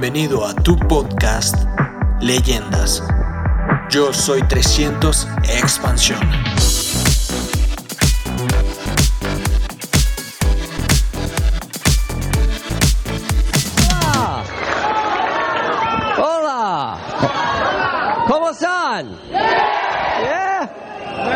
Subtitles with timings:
[0.00, 1.56] Bienvenido a tu podcast
[2.22, 3.02] Leyendas.
[3.90, 5.28] Yo soy 300
[5.60, 6.20] Expansión.
[16.16, 16.96] Hola.
[18.26, 19.18] ¿Cómo están?
[19.28, 20.70] Yeah.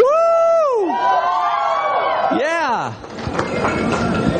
[0.00, 0.94] Woo.
[2.38, 2.92] Yeah.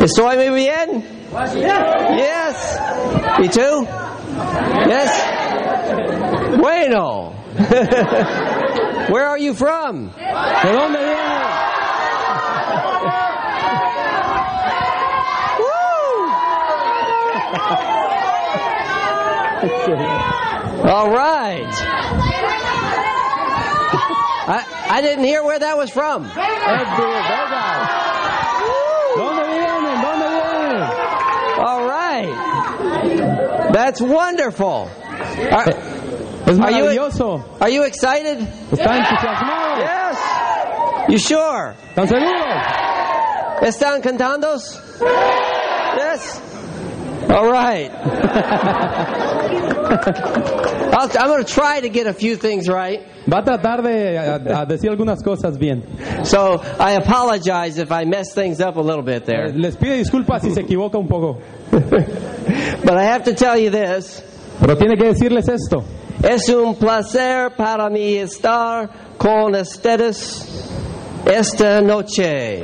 [0.01, 1.05] ¿Estoy muy bien?
[2.16, 2.80] Yes.
[3.38, 3.87] ¿Y tú?
[4.87, 5.11] Yes.
[6.59, 7.33] Bueno.
[9.10, 10.10] Where are you from?
[10.10, 11.34] ¿De dónde vienes?
[20.85, 21.73] All right.
[24.46, 26.24] I, I didn't hear where that was from.
[33.75, 34.89] That's wonderful.
[34.95, 35.67] Eh, are,
[36.63, 36.85] Are you-
[37.61, 38.39] are you excited?
[38.71, 40.17] Yes.
[41.09, 41.75] You sure?
[41.97, 43.63] ¿Están seguros?
[43.63, 44.55] ¿Están cantando?
[45.97, 46.41] Yes.
[47.30, 47.91] All right.
[50.96, 53.00] I'll, I'm going to try to get a few things right.
[53.26, 55.82] Va a tratar de a- a decir algunas cosas bien.
[56.24, 59.46] So I apologize if I mess things up a little bit there.
[59.48, 61.40] Eh, les pide disculpas si se equivoca un poco.
[61.70, 64.22] But I have to tell you this.
[64.60, 65.82] Pero tiene que decirles esto.
[66.22, 68.88] Es un placer para mí estar
[69.19, 70.70] con ustedes
[71.26, 72.62] esta noche.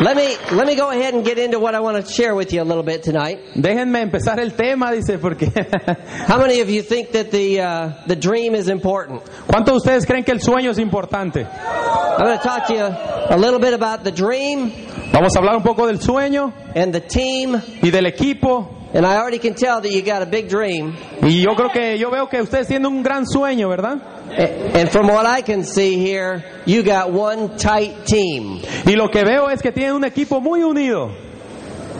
[0.00, 2.52] Let me let me go ahead and get into what I want to share with
[2.52, 3.38] you a little bit tonight.
[3.54, 5.46] Déjenme empezar el tema, dice, porque
[6.26, 9.22] How many of you think that the uh, the dream is important?
[9.46, 11.44] ¿cuántos de ustedes creen que el sueño es importante?
[11.46, 14.72] I'm going to talk to you a little bit about the dream
[15.12, 18.68] Vamos a hablar un poco del sueño and the team, y del equipo.
[18.94, 20.96] and I already can tell that you got a big dream.
[21.22, 24.13] Y yo creo que yo veo que ustedes tienen un gran sueño, ¿verdad?
[24.36, 28.60] A- And from what I can see here, you got one tight team.
[28.86, 31.10] Y lo que veo es que tienen un equipo muy unido.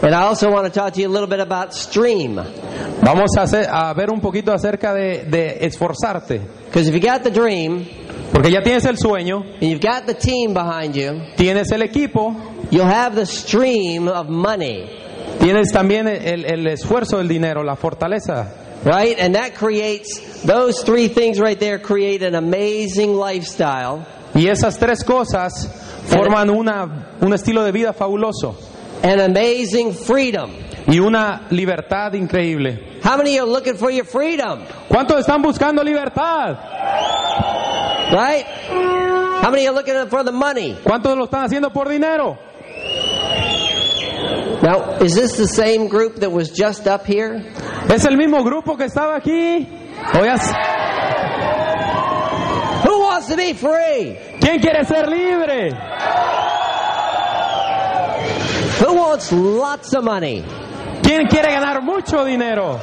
[0.03, 2.37] And I also want to talk to you a little bit about stream.
[3.03, 6.41] Vamos a, hacer- a ver un poquito acerca de, de esforzarte.
[6.67, 7.87] Because if you got the dream
[8.33, 12.35] Porque ya tienes el sueño, and you've got the team behind you, tienes el equipo,
[12.73, 14.87] you'll have the stream of money,
[15.39, 18.64] tienes también el, el esfuerzo del dinero, la fortaleza.
[18.85, 19.19] Right?
[19.19, 25.05] And that creates, those three things right there create an amazing lifestyle Y esas tres
[25.05, 25.69] cosas
[26.07, 28.57] forman una, un estilo de vida fabuloso
[29.03, 30.51] and amazing freedom.
[30.87, 33.01] y una libertad increíble.
[33.03, 36.59] How many are looking for your freedom, ¿Cuántos están buscando libertad?
[38.13, 38.45] right?
[39.43, 40.77] How many are looking for the money?
[40.83, 42.37] ¿Cuántos lo están haciendo por dinero?
[44.65, 47.45] Now, is this the same group that was just up here?
[47.91, 49.69] ¿Es el mismo grupo que estaba aquí?
[50.15, 50.53] ¿O ya s-
[52.89, 54.17] Who wants to be free?
[54.41, 55.71] ¿Quién quiere ser libre?
[58.81, 60.43] Who wants lots of money?
[61.03, 62.81] ¿Quién quiere ganar mucho dinero?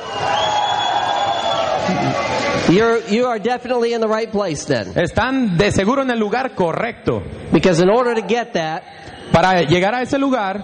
[2.69, 4.93] You're, you are definitely in the right place then.
[4.95, 7.21] Están de seguro en el lugar correcto.
[7.51, 8.83] Because in order to get that,
[9.31, 10.61] Para llegar a ese lugar,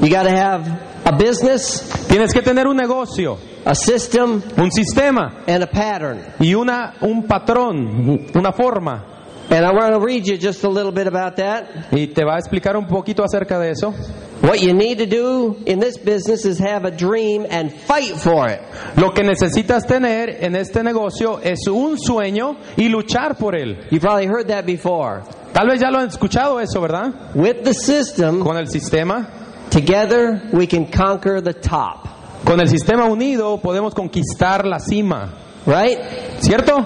[0.00, 0.66] you got to have
[1.04, 6.22] a business, tienes que tener un negocio, a system, un sistema and a pattern.
[6.40, 9.04] y una, un patrón, una forma.
[9.50, 11.90] And I want to read you just a little bit about that.
[11.90, 13.94] Y te va a explicar un poquito acerca de eso.
[14.42, 18.46] What you need to do in this business is have a dream and fight for
[18.46, 18.60] it.
[18.96, 23.86] Lo que necesitas tener en este negocio es un sueño y luchar por él.
[23.90, 25.22] You probably heard that before.
[25.54, 27.32] Tal vez ya lo han escuchado eso, ¿verdad?
[27.34, 29.26] With the system, Con el sistema,
[29.70, 32.08] together we can conquer the top.
[32.44, 35.28] con el sistema unido podemos conquistar la cima,
[35.66, 35.98] Right?
[36.40, 36.78] ¿cierto?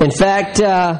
[0.00, 0.94] In fact, uh,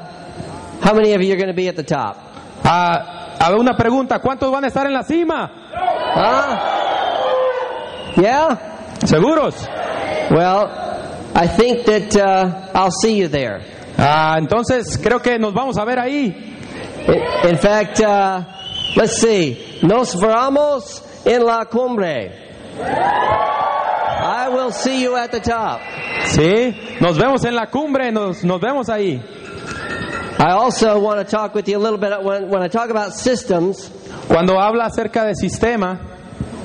[0.82, 2.16] how many of you are going to be at the top?
[2.62, 5.50] Ah, una pregunta, ¿cuántos van a estar en la cima?
[6.14, 6.56] Huh?
[8.20, 8.58] Yeah?
[9.06, 9.54] ¿Seguros?
[10.30, 10.68] Well,
[11.34, 13.62] I think that uh, I'll see you there.
[13.96, 16.34] Ah, entonces creo que nos vamos a ver ahí.
[17.08, 18.42] In, in fact, uh,
[18.96, 19.80] let's see.
[19.82, 22.32] Nos veramos en la cumbre.
[22.78, 25.80] I will see you at the top.
[26.26, 29.20] Sí, nos vemos en la cumbre, nos, nos vemos ahí.
[30.38, 33.14] I also want to talk with you a little bit when, when I talk about
[33.14, 33.90] systems.
[34.28, 35.98] Cuando habla acerca de sistema,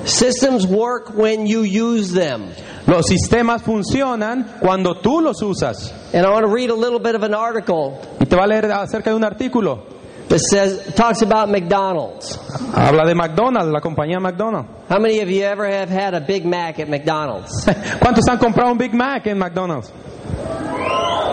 [0.06, 2.48] Systems work when you use them.
[2.86, 5.92] Los sistemas funcionan cuando tú los usas.
[6.14, 8.46] And I want to read a little bit of an article Y te va a
[8.46, 9.95] leer acerca de un artículo.
[10.28, 12.36] That says talks about McDonald's.
[12.74, 14.68] Habla de McDonald's, la compañía McDonald's.
[14.88, 17.64] How many of you ever have had a Big Mac at McDonald's?
[18.00, 19.92] ¿Cuántos han comprado un Big Mac en McDonald's?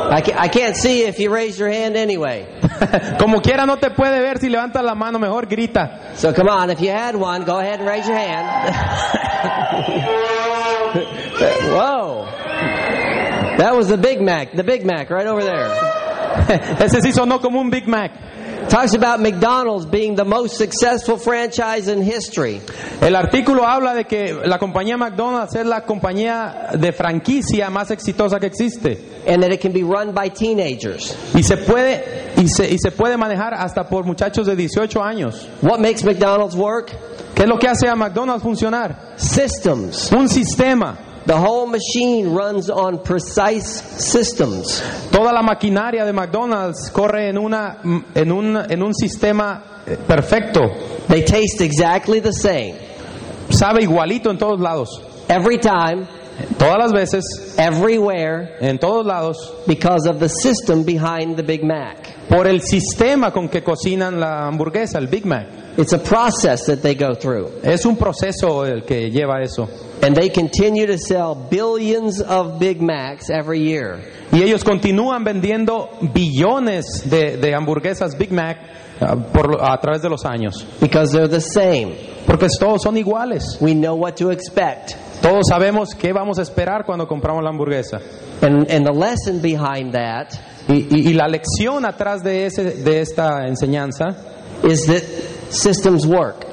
[0.05, 2.45] I, ca- I can't see if you raise your hand anyway.
[3.19, 6.15] Como quiera no te puede ver si levantas la mano, mejor grita.
[6.15, 8.45] So come on, if you had one, go ahead and raise your hand.
[11.73, 12.25] Whoa.
[13.57, 15.69] That was the Big Mac, the Big Mac right over there.
[16.79, 18.11] Ese sí sonó como un Big Mac.
[18.69, 22.61] Talks about McDonald's being the most successful franchise in history.
[23.01, 28.39] El artículo habla de que la compañía McDonald's es la compañía de franquicia más exitosa
[28.39, 31.15] que existe and that it can be run by teenagers.
[31.35, 35.47] y se puede y se, y se puede manejar hasta por muchachos de 18 años.
[35.61, 36.91] What makes McDonald's work?
[37.35, 39.13] ¿Qué es lo que hace a McDonald's funcionar?
[39.17, 40.11] Systems.
[40.11, 40.97] Un sistema.
[41.25, 44.81] The whole machine runs on precise systems.
[45.11, 47.77] Toda la maquinaria de McDonald's corre en una
[48.13, 50.59] en un en un sistema eh, perfecto.
[51.07, 52.75] They taste exactly the same
[53.49, 54.89] Sabe igualito en todos lados.
[55.29, 56.07] every time,
[56.57, 57.23] Todas las veces,
[57.59, 59.37] everywhere, en todos lados,
[59.67, 61.97] because of the system behind the Big Mac.
[62.27, 65.45] por el sistema con que cocinan la hamburguesa, el Big Mac.
[65.75, 67.51] It's a process that they go through.
[67.63, 69.67] Es un proceso el que lleva eso.
[70.03, 73.99] And they continue to sell billions of Big Macs every year.
[74.31, 78.57] Y ellos continúan vendiendo billones de, de hamburguesas Big Mac
[79.01, 80.63] ah, por, a través de los años.
[80.79, 81.95] Because they're the same.
[82.27, 83.57] Porque todos son iguales.
[83.59, 84.95] We know what to expect.
[85.21, 87.99] Todos sabemos qué vamos a esperar cuando compramos la hamburguesa.
[88.41, 90.37] And, and the lesson behind that
[90.67, 94.15] Y, y- y la lección atrás de, ese, de esta enseñanza
[94.63, 95.01] is that
[95.53, 96.45] systems work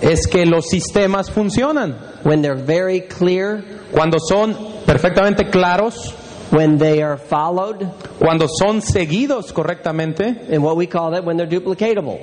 [0.00, 1.94] es que los sistemas funcionan.
[2.24, 3.62] when they're very clear,
[3.92, 4.56] Cuando son
[4.86, 6.14] perfectamente claros,
[6.50, 7.86] when they are followed,
[8.18, 12.20] cuando son seguidos correctamente and what we call that when they're duplicatable.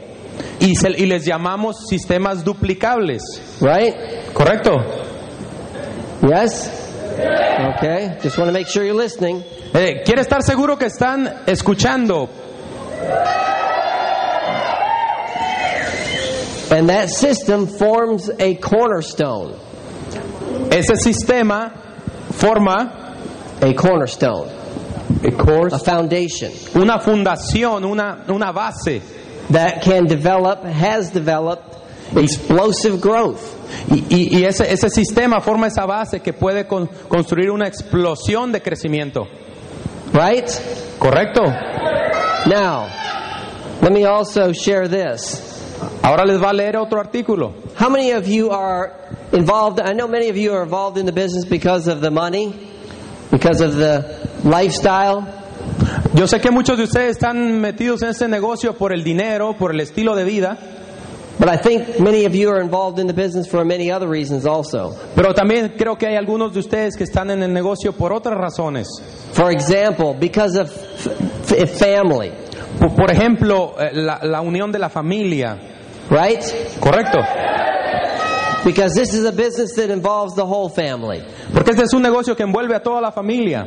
[0.60, 3.22] y, se- y les llamamos sistemas duplicables.
[3.62, 3.94] Right?
[4.34, 4.76] ¿Correcto?
[6.28, 6.70] Yes?
[7.78, 8.18] Okay.
[8.24, 9.44] Just want to make sure you're listening.
[9.74, 12.28] Eh, quiere estar seguro que están escuchando.
[16.72, 19.54] And that system forms a cornerstone.
[20.72, 21.72] Ese sistema
[22.32, 22.98] forma
[23.62, 24.50] A cornerstone.
[25.74, 29.02] A foundation una fundación, una, una base.
[29.50, 31.76] that can develop, has developed
[32.16, 33.58] explosive growth.
[33.92, 38.52] Y, y- y ese, ese sistema forma esa base que puede con- construir una explosión
[38.54, 39.28] de crecimiento.
[40.14, 40.48] Right?
[41.00, 41.44] ¿Correcto?
[42.48, 42.88] Now,
[43.82, 45.51] let me also share this.
[46.04, 47.54] Ahora les va a leer otro artículo.
[47.80, 48.92] How many of you are
[49.32, 49.80] involved?
[49.80, 52.54] I know many of you are involved in the business because of the money,
[53.32, 54.04] because of the
[54.44, 55.26] lifestyle.
[56.14, 59.72] Yo sé que muchos de ustedes están metidos en este negocio por el dinero, por
[59.72, 60.58] el estilo de vida,
[61.40, 64.46] But I think many of you are involved in the business for many other reasons
[64.46, 64.94] also.
[65.16, 68.38] pero también creo que hay algunos de ustedes que están en el negocio por otras
[68.38, 68.88] razones.
[69.32, 70.70] For example, because of
[71.80, 72.32] family,
[72.80, 75.58] Por, por ejemplo, eh, la, la unión de la familia.
[76.12, 76.44] Right?
[76.80, 77.24] ¿Correcto?
[78.64, 81.24] Because this is a business that involves the whole family.
[81.52, 83.66] Porque este es un negocio que envuelve a toda la familia.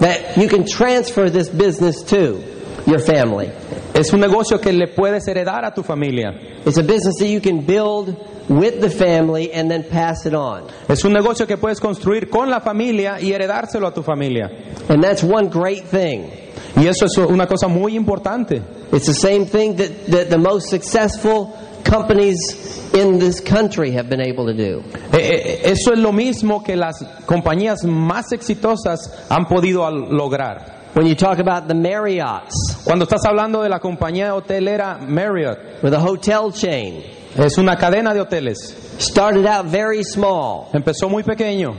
[0.00, 2.42] That you can transfer this business to
[2.86, 3.52] your family.
[3.94, 6.32] Es un negocio que le puedes heredar a tu familia.
[6.66, 8.16] It's a business that you can build
[8.48, 10.64] with the family and then pass it on.
[10.88, 14.50] Es un negocio que puedes construir con la familia y heredárselo a tu familia.
[14.88, 16.28] And that's one great thing.
[16.76, 18.60] Y eso es una cosa muy importante.
[18.92, 22.36] It's the same thing that, that the most successful companies
[22.94, 24.82] in this country have been able to do.
[25.12, 28.98] Eh, Eso es lo mismo que las compañías más exitosas
[29.28, 30.83] han podido lograr.
[30.94, 35.90] When you talk about the Marriotts Cuando estás hablando de la compañía hotelera Marriott, or
[35.90, 37.02] the hotel chain,
[37.36, 38.76] es una cadena de hoteles.
[38.98, 40.70] started out very small.
[40.72, 41.76] Empezó muy pequeño.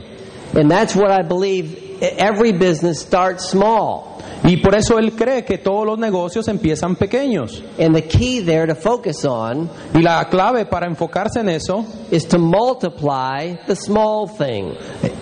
[0.54, 4.22] And that's what I believe every business starts small.
[4.44, 7.62] Y por eso él cree que todos los negocios empiezan pequeños.
[7.78, 12.26] And the key there to focus on Y la clave para enfocarse en eso is
[12.28, 14.74] to multiply the small thing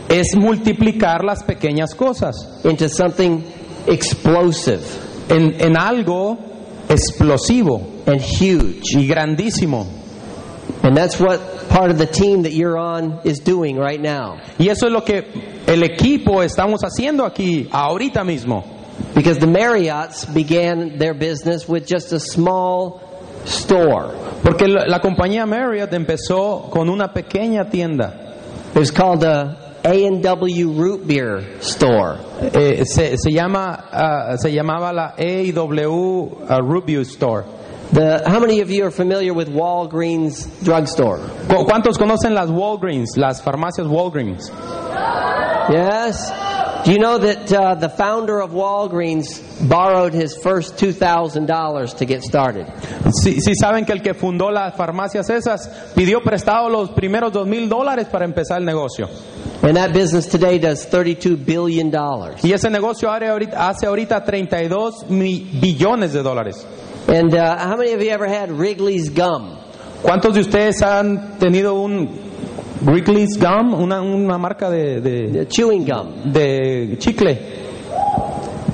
[0.09, 3.43] es multiplicar las pequeñas cosas into something
[3.87, 4.83] explosive
[5.29, 6.39] en, en algo
[6.89, 8.95] explosivo and huge.
[8.97, 9.87] y grandísimo.
[10.83, 14.39] And that's what part of the team that you're on is doing right now.
[14.59, 15.25] Y eso es lo que
[15.67, 18.65] el equipo estamos haciendo aquí, ahorita mismo.
[19.15, 23.01] Because the Marriotts began their business with just a small
[23.45, 24.15] store.
[24.43, 28.21] Porque la, la compañía Marriott empezó con una pequeña tienda.
[28.75, 32.19] It was called a, A&W Root Beer Store.
[32.41, 37.45] Eh, se, se llama, ah, se llamaba la AW ah, Review Store.
[37.93, 41.19] The, how many of you are familiar with Walgreens drugstore?
[41.49, 44.51] ¿Cu- ¿Cuántos conocen las Walgreens, las farmacias Walgreens?
[45.71, 46.31] Yes.
[46.85, 52.23] Do you know that uh, the founder of Walgreens borrowed his first $2,000 to get
[52.23, 52.67] started?
[53.23, 57.47] Si, si saben que el que fundó las farmacias esas pidió prestado los primeros dos
[57.47, 59.09] mil dólares para empezar el negocio.
[59.63, 61.91] And that business today does $32 billion.
[62.43, 66.67] Y ese negocio hace ahorita, hace ahorita 32 mi- billones de dólares.
[67.09, 69.57] And uh, how many of you ever had Wrigley's gum?
[70.03, 72.09] ¿Cuántos de ustedes han tenido un
[72.83, 76.31] Wrigley's Gum, una, una marca de, de, chewing gum.
[76.31, 77.64] de chicle?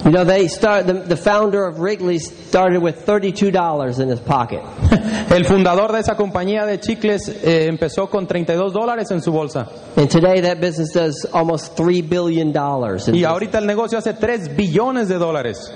[0.04, 4.60] You know, they start, the, the founder of Wrigley started with $32 in his pocket.
[5.30, 9.68] El fundador de esa compañía de chicles eh, empezó con 32 dólares en su bolsa.
[9.96, 12.48] And today that business does almost $3 billion.
[12.48, 13.24] in Y business.
[13.26, 15.70] ahorita el negocio hace 3 billones de dólares.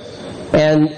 [0.54, 0.88] And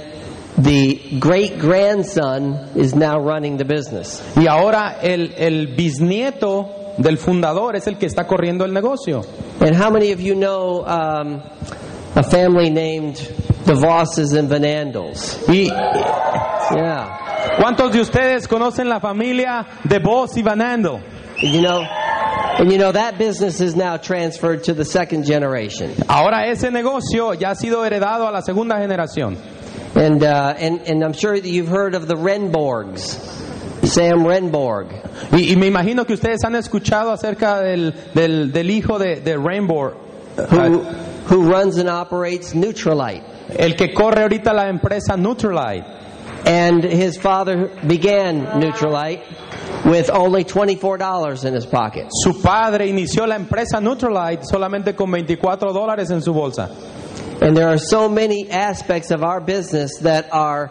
[0.59, 4.23] the great grandson is now running the business.
[4.37, 9.23] Y ahora el, el bisnieto del fundador es el que está corriendo el negocio.
[9.61, 11.43] And how many of you know um,
[12.17, 13.17] a family named
[13.65, 15.39] the Vosses and Vanandals?
[15.49, 15.69] ¿Y
[16.75, 17.57] Yeah.
[17.61, 21.01] cuántos de ustedes conocen la familia de Boss y Van Andel?
[21.41, 21.83] You know,
[22.59, 25.93] and you know that business is now transferred to the second generation.
[26.09, 29.37] Ahora ese negocio ya ha sido heredado a la segunda generación.
[29.95, 33.17] And, uh, and, and I'm sure that you've heard of the Renborgs,
[33.87, 34.89] Sam Renborg.
[35.33, 39.37] Y, y me imagino que ustedes han escuchado acerca del, del, del hijo de, de
[39.39, 39.93] Rainbow,
[40.37, 40.85] who,
[41.27, 43.23] who runs and operates Neutralite.
[43.59, 45.95] el que corre ahorita la empresa Nutrilite.
[46.45, 49.23] And his father began Neutralite
[49.85, 52.09] with only $24 in his pocket.
[52.11, 56.71] Su padre inició la empresa Nutrilite solamente con 24 dólares en su bolsa.
[57.41, 60.71] And there are so many aspects of our business that are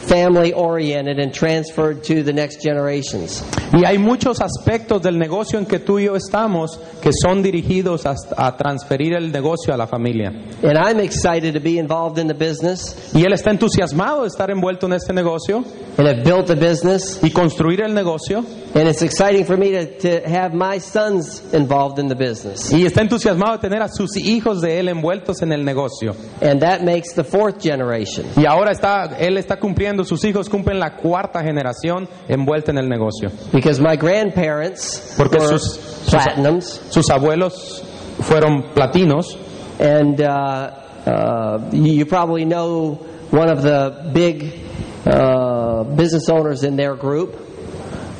[0.00, 3.44] family oriented and transferred to the next generations.
[3.72, 8.04] Y hay muchos aspectos del negocio en que tú y yo estamos que son dirigidos
[8.06, 10.30] a, a transferir el negocio a la familia.
[10.62, 14.50] And I'm excited to be involved in the business Y él está entusiasmado de estar
[14.50, 15.64] envuelto en este negocio
[15.98, 17.20] and have built the business.
[17.22, 18.44] y construir el negocio.
[18.74, 22.72] And it's exciting for me to, to have my sons involved in the business.
[22.72, 26.14] Y está entusiasmado de tener a sus hijos de él envueltos en el negocio.
[26.40, 28.26] And that makes the fourth generation.
[28.36, 32.88] Y ahora está, él está cumpliendo, sus hijos cumplen la cuarta generación envuelta en el
[32.88, 33.30] negocio.
[33.52, 36.80] Because my grandparents Porque were sus- sus- platinums.
[36.90, 37.82] Sus abuelos
[38.20, 39.36] fueron platinos
[39.78, 40.70] And uh,
[41.06, 42.98] uh, you, probably know
[43.30, 44.60] one of the big
[45.06, 47.34] uh, business owners in their group.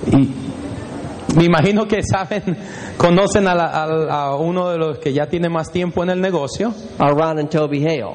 [0.06, 0.28] y
[1.36, 2.56] me imagino que saben,
[2.96, 6.20] conocen a, la- a- a uno de los que ya tiene más tiempo en el
[6.22, 6.72] negocio.
[6.98, 8.14] Ron and Toby Hale.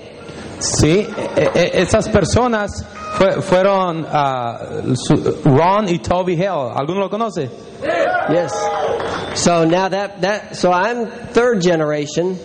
[0.66, 2.84] Sí, e- e- esas personas
[3.18, 4.06] fue- fueron
[4.96, 6.72] su- Ron y Toby Hale.
[6.76, 7.50] ¿Alguno lo conoce?
[8.30, 8.52] Yes.
[9.36, 12.38] So now that that so I'm third generation,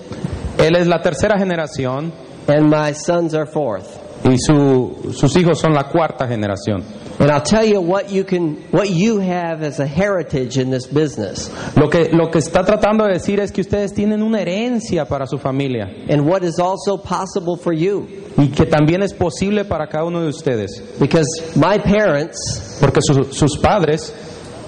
[0.58, 2.12] Él es la tercera generación
[2.46, 3.86] and my sons are fourth.
[4.24, 6.84] y su- sus hijos son la cuarta generación.
[7.20, 10.86] And I'll tell you what you can what you have as a heritage in this
[10.86, 15.04] business, Lo que, lo que está tratando de decir es que ustedes tienen una herencia
[15.06, 18.06] para su familia and what is also possible for you.
[18.38, 20.80] y que también es posible para cada uno de ustedes.
[20.98, 24.10] Because my parents, Porque su- sus padres,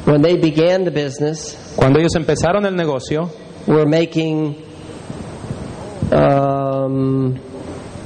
[0.05, 3.31] when they began the business, cuando ellos empezaron el negocio,
[3.67, 4.57] were making.
[6.13, 7.39] Um,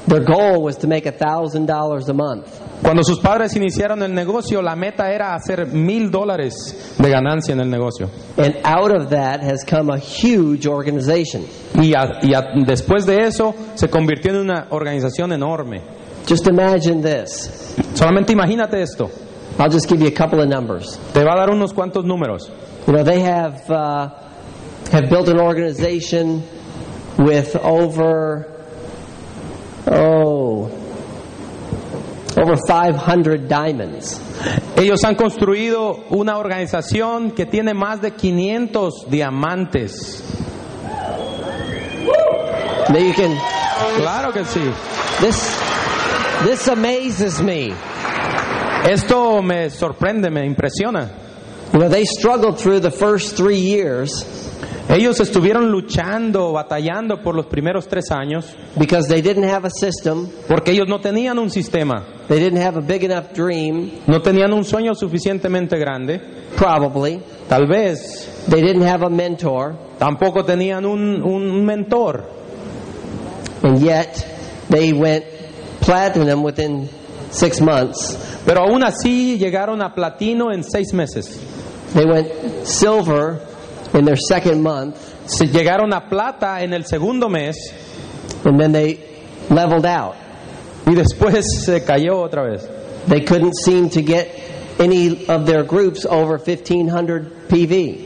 [0.07, 2.63] their goal was to make a thousand dollars a month.
[2.83, 7.61] Cuando sus padres iniciaron el negocio, la meta era hacer mil dólares de ganancia en
[7.61, 8.09] el negocio.
[8.37, 11.45] And out of that has come a huge organization.
[11.81, 15.81] Y, a- y a- después de eso se convirtió en una organización enorme.
[16.29, 17.75] Just imagine this.
[17.95, 19.11] Solamente imagínate esto.
[19.59, 20.99] I'll just give you a couple of numbers.
[21.15, 22.51] Te va a dar unos cuantos números.
[22.87, 24.09] You know, they have uh,
[24.93, 26.43] have built an organization
[27.19, 28.47] with over
[29.91, 30.69] oh
[32.37, 34.21] over 500 diamonds.
[34.77, 40.23] Ellos han construido una organización que tiene más de 500 diamantes.
[42.89, 43.37] Now you can
[43.97, 44.61] Claro que sí.
[45.21, 45.59] this
[46.45, 47.73] this amazes me.
[48.85, 51.11] Esto me sorprende, me impresiona.
[51.73, 54.25] You know, they struggled through the first three years
[54.89, 60.29] Ellos estuvieron luchando, batallando por los primeros tres años because they didn't have a system,
[60.47, 64.53] porque ellos no tenían un sistema, they didn't have a big enough dream, no tenían
[64.53, 66.21] un sueño suficientemente grande,
[66.57, 67.21] probably.
[67.49, 72.25] tal vez They didn't have a mentor, tampoco tenían un, un mentor,
[73.65, 74.25] and yet
[74.71, 75.25] they went
[75.81, 76.89] platinum within
[77.33, 78.17] six months.
[78.47, 81.41] pero aún así llegaron a platino en seis meses.
[81.93, 82.29] They went
[82.65, 83.41] silver
[83.97, 87.57] in their second month, Se llegaron a plata en el segundo mes
[88.45, 88.99] and then they
[89.51, 90.15] leveled out.
[90.87, 92.69] y después se cayó otra vez.
[93.09, 94.29] They couldn't seem to get
[94.79, 98.05] any of their groups over 1500 PV.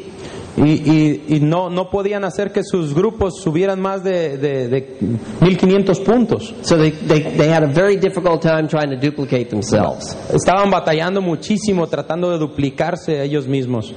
[0.56, 4.96] Y, y- y no, no podían hacer que sus grupos subieran más de, de, de
[5.40, 6.52] 1500 puntos.
[6.62, 10.14] So they, they, they had a very difficult time trying to duplicate themselves.
[10.32, 13.92] Estaban batallando muchísimo tratando de duplicarse ellos mismos.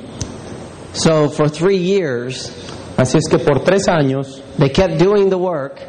[0.94, 2.52] So for three years,
[2.98, 5.80] Así es que por tres años they kept doing the work,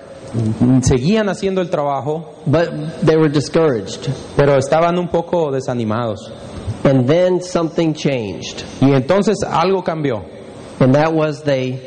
[0.82, 2.70] seguían haciendo el trabajo, but
[3.02, 4.08] they were discouraged.
[4.37, 6.18] pero estaban un poco desanimados.
[6.84, 8.64] And then something changed.
[8.80, 10.25] Y entonces algo cambió.
[10.80, 11.78] And that was they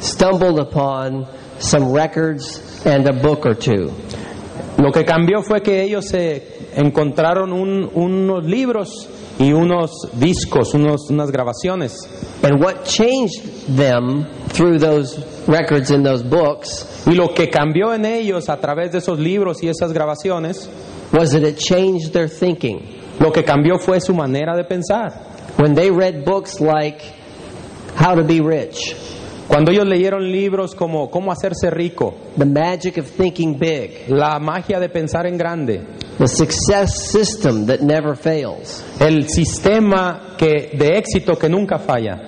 [0.00, 1.26] stumbled upon
[1.58, 3.92] some records and a book or two.
[4.78, 6.42] Lo que cambió fue que ellos se
[6.76, 9.08] encontraron un- unos libros
[9.40, 11.94] y unos discos, unos, unas grabaciones.
[12.42, 15.18] And what changed them through those
[15.48, 19.62] records and those books Y lo que cambió en ellos a través de esos libros
[19.62, 20.68] y esas grabaciones,
[21.12, 23.00] was that it changed their thinking.
[23.18, 25.12] lo que cambió fue su manera de pensar.
[25.56, 27.02] When they read books like
[27.96, 28.94] How to Be Rich,
[29.50, 34.78] Cuando ellos leyeron libros como Cómo hacerse rico, The Magic of Thinking Big, La magia
[34.78, 35.80] de pensar en grande,
[36.18, 42.20] The Success System That Never Fails, el sistema que, de éxito que nunca falla,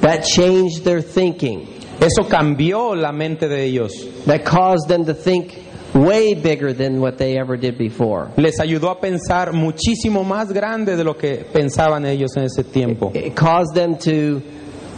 [0.00, 1.68] that changed their thinking.
[2.00, 3.92] eso cambió la mente de ellos.
[4.24, 5.52] That caused them to think
[5.92, 8.30] way bigger than what they ever did before.
[8.38, 13.12] Les ayudó a pensar muchísimo más grande de lo que pensaban ellos en ese tiempo.
[13.14, 14.40] It caused them to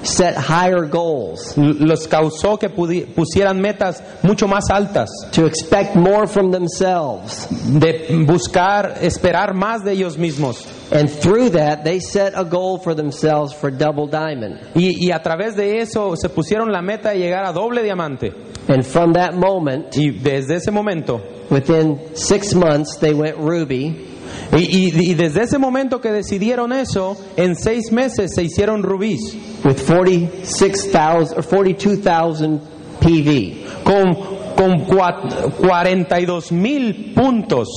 [0.06, 6.50] set higher goals, Los causó que pusieran metas mucho más altas, to expect more from
[6.50, 7.48] themselves.
[7.66, 10.66] de buscar, esperar más de ellos mismos.
[10.92, 14.60] And through that, they set a goal for themselves for double diamond.
[14.74, 18.32] Y, y a través de eso se pusieron la meta de llegar a doble diamante.
[18.68, 24.15] And from that moment, Y desde ese momento, within six months, they went ruby.
[24.56, 24.58] Y,
[24.88, 29.20] y- y desde ese momento que decidieron eso, en seis meses se hicieron rubíes,
[29.64, 32.60] with 46,000 or 42,000
[33.00, 34.14] PV con,
[34.56, 37.68] con cua- 42 mil puntos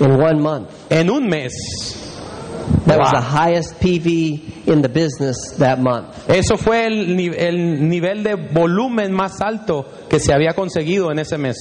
[0.00, 0.68] in one month.
[0.90, 1.52] en un mes.
[2.86, 3.20] That was Wow.
[3.20, 6.06] the highest PV in the business that month.
[6.28, 11.36] Eso fue el, el nivel de volumen más alto que se había conseguido en ese
[11.36, 11.56] mes.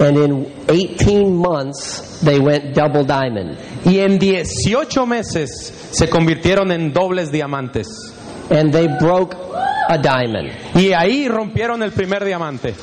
[0.00, 3.58] And in 18 months, they went double diamond.
[3.84, 7.86] Y en 18 meses se convirtieron en dobles diamantes.
[8.50, 10.50] And they broke a diamond.
[10.74, 12.74] Y ahí rompieron el primer diamante.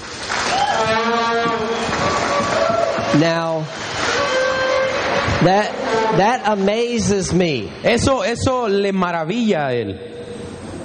[3.15, 3.61] Now,
[5.41, 5.71] that,
[6.17, 9.99] that amazes me Eso, eso le maravilla a él.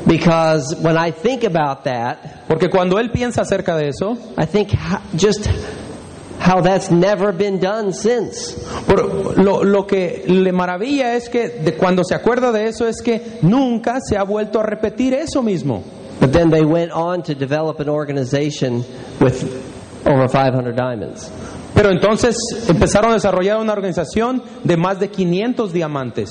[0.07, 4.71] because when I think about that, Porque cuando él piensa acerca de eso, I think
[5.15, 5.49] just
[6.43, 8.53] how that's never been done since.
[8.87, 13.01] por- lo, lo que le maravilla es que de cuando se acuerda de eso es
[13.01, 15.83] que nunca se ha vuelto a repetir eso mismo.
[16.21, 18.85] But then they went on to develop an organization
[19.21, 19.43] with
[20.07, 21.31] over 500 diamonds.
[21.75, 22.37] Pero entonces
[22.69, 26.31] empezaron a desarrollar una organización de más de 500 diamantes.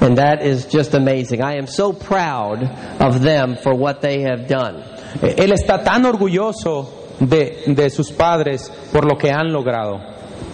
[0.00, 1.40] And that is just amazing.
[1.42, 2.62] I am so proud
[3.00, 4.82] of them for what they have done.
[5.22, 9.98] Él está tan orgulloso de, de sus padres por lo que han logrado.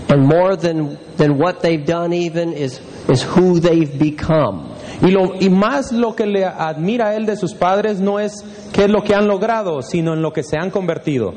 [0.09, 4.71] And more than, than what they've done, even, is, is who they've become.
[5.03, 8.45] Y, lo, y más lo que le admira a él de sus padres no es
[8.73, 11.33] qué es lo que han logrado, sino en lo que se han convertido.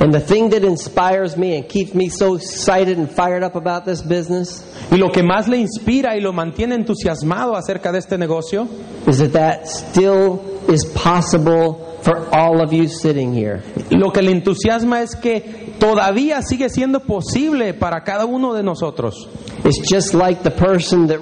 [0.00, 3.84] And the thing that inspires me and keeps me so excited and fired up about
[3.84, 8.16] this business Y lo que más le inspira y lo mantiene entusiasmado acerca de este
[8.16, 8.66] negocio
[9.06, 13.62] is that that still is possible for all of you sitting here.
[13.90, 19.28] Lo que le entusiasma es que todavía sigue siendo posible para cada uno de nosotros.
[19.64, 21.20] It's just like the person that,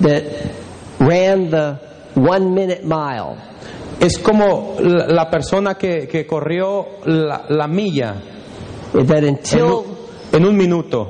[0.00, 0.24] that
[0.98, 1.78] ran the
[2.14, 3.38] one minute mile.
[4.00, 8.14] Es como la, persona que, que corrió la, la milla
[8.92, 9.84] That en until un,
[10.32, 11.08] en un minuto.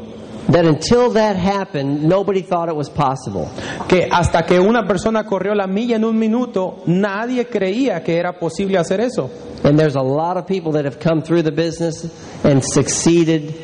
[0.49, 3.51] that until that happened, nobody thought it was possible.
[3.89, 8.39] que hasta que una persona corrió la milla en un minuto, nadie creía que era
[8.39, 9.31] posible hacer eso.
[9.65, 12.05] And there's a lot of people that have come through the business
[12.45, 13.55] and succeeded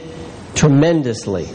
[0.55, 1.47] tremendously.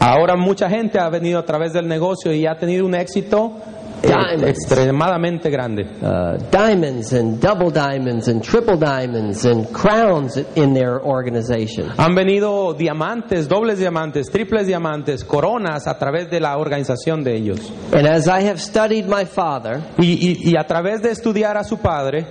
[0.00, 3.52] Ahora mucha gente ha venido a través del negocio y ha tenido un éxito
[4.02, 4.42] Diamonds.
[4.44, 5.86] extremadamente grande.
[6.00, 11.88] Uh, diamonds and double diamonds and triple diamonds and crowns in their organization.
[11.98, 17.70] Han venido diamantes, dobles diamantes, triples diamantes, coronas a través de la organización de ellos.
[17.92, 21.64] And as I have studied my father, Y, y- y a través de estudiar a
[21.64, 22.24] su padre,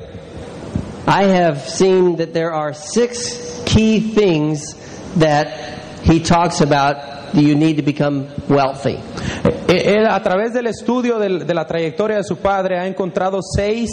[1.06, 4.74] I have seen that there are six key things
[5.18, 5.48] that
[6.04, 6.96] he talks about
[7.34, 9.00] that you need to become wealthy.
[9.68, 13.90] Eh, él a través del estudio de la trayectoria de su padre ha encontrado seis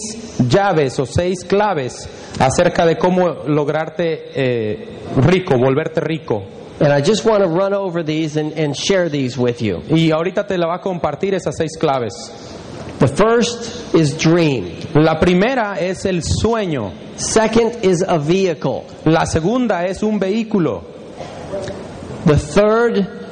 [0.49, 2.09] llaves o seis claves
[2.39, 6.45] acerca de cómo lograrte eh, rico, volverte rico.
[6.81, 9.83] And I just want to run over these and, and share these with you.
[9.89, 12.15] Y ahorita te la va a compartir esas seis claves.
[12.99, 14.77] The first is dream.
[14.95, 18.85] La primera es el sueño, Second is a vehicle.
[19.05, 20.83] la segunda es un vehículo,
[22.27, 23.24] The third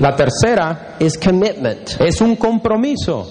[0.00, 2.00] la tercera is commitment.
[2.00, 3.26] es un compromiso,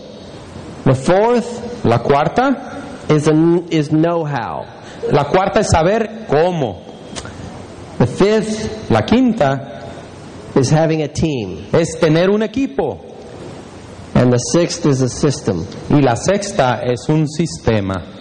[0.85, 3.33] The fourth la cuarta, is a,
[3.69, 4.65] is know-how.
[5.11, 6.83] la cuarta es saber cómo,
[7.97, 9.81] The fifth la quinta
[10.55, 11.65] is having a team.
[11.73, 12.99] es tener un equipo
[14.15, 15.65] And the sixth is a system.
[15.89, 18.18] y la sexta es un sistema.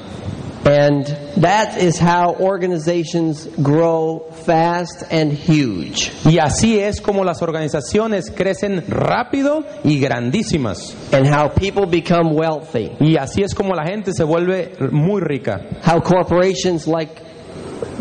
[0.65, 1.07] And
[1.41, 6.11] that is how organizations grow fast and huge.
[6.25, 10.95] Y así es como las organizaciones crecen rápido y grandísimas.
[11.13, 12.91] And how people become wealthy.
[13.01, 15.61] Y así es como la gente se vuelve muy rica.
[15.87, 17.13] How corporations like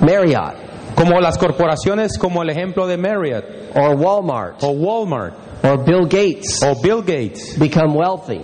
[0.02, 0.56] Marriott
[0.96, 6.62] Como las corporaciones como el ejemplo de Marriott or Walmart o Walmart or Bill Gates
[6.64, 8.42] o Bill Gates become wealthy.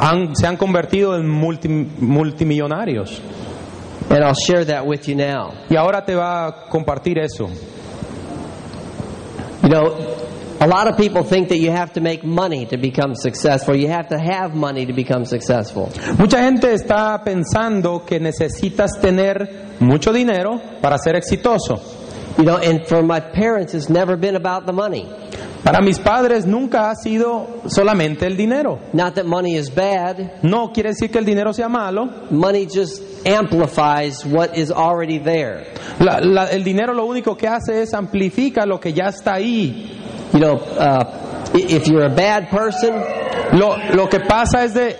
[0.00, 3.20] han- se han convertido en multi- multimillonarios.
[4.10, 5.54] And I'll share that with you now.
[5.70, 7.48] Y ahora te va a compartir eso.
[9.62, 10.16] You know,
[10.60, 13.74] a lot of people think that you have to make money to become successful.
[13.74, 15.90] You have to have money to become successful.
[16.18, 21.80] Mucha gente está pensando que necesitas tener mucho dinero para ser exitoso.
[22.36, 25.08] You know, and for my parents, it's never been about the money.
[25.64, 28.80] Para mis padres nunca ha sido solamente el dinero.
[28.92, 32.06] Not that money is bad, No quiere decir que el dinero sea malo.
[32.30, 35.66] money just amplifies what is already there.
[36.00, 39.90] La- la- el dinero lo único que hace es amplifica lo que ya está ahí.
[40.32, 41.04] You know, uh,
[41.54, 42.92] if you're a bad person,
[43.52, 44.96] Lo, lo que pasa es de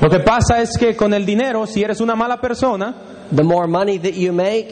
[0.00, 2.94] lo que pasa es que con el dinero, si eres una mala persona,
[3.34, 4.68] the more money that you make,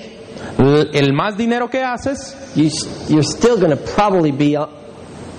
[0.58, 2.68] el más dinero que haces, you,
[3.08, 4.66] you're still going to probably be uh,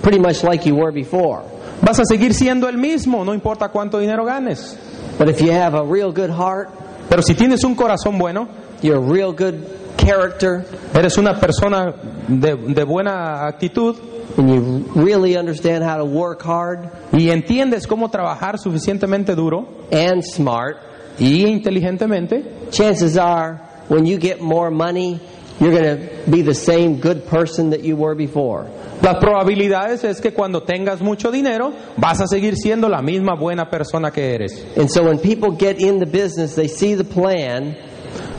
[0.02, 1.42] pretty much like you were before.
[1.82, 4.76] vas a seguir siendo el mismo, no importa cuánto dinero ganes.
[5.18, 6.70] But if you have a real good heart,
[7.08, 8.48] Pero si tienes un corazón bueno,
[8.82, 9.64] you're a real good
[9.96, 11.94] character, eres una persona
[12.28, 13.96] de, de buena actitud
[14.36, 20.22] and you really understand how to work hard y entiendes cómo trabajar suficientemente duro and
[20.24, 20.78] smart,
[21.18, 25.20] y inteligentemente, chances are when you get more money,
[25.60, 28.68] you're going to be the same good person that you were before.
[29.02, 33.68] Las probabilidades es que cuando tengas mucho dinero vas a seguir siendo la misma buena
[33.68, 34.64] persona que eres.
[34.76, 37.76] And so when people get in the business, they see the plan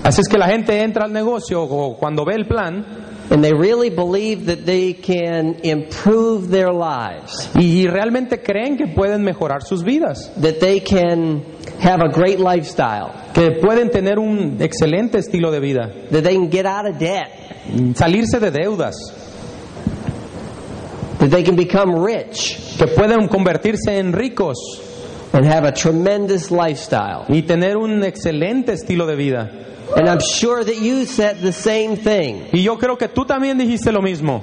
[0.03, 2.85] Así es que la gente entra al negocio o cuando ve el plan
[3.29, 9.21] and they really believe that they can improve their lives, y, realmente creen que pueden
[9.21, 11.43] mejorar sus vidas, that they can
[11.81, 16.49] have a great lifestyle, que pueden tener un excelente estilo de vida, that they can
[16.49, 17.27] get out of debt,
[17.95, 18.95] salirse de deudas,
[21.19, 24.57] that they can become rich que pueden convertirse en ricos
[25.33, 27.25] and have a tremendous lifestyle.
[27.29, 29.49] y tener un excelente estilo de vida.
[29.95, 33.57] And I'm sure that you said the same thing Y yo creo que tú también
[33.57, 34.41] dijiste lo mismo.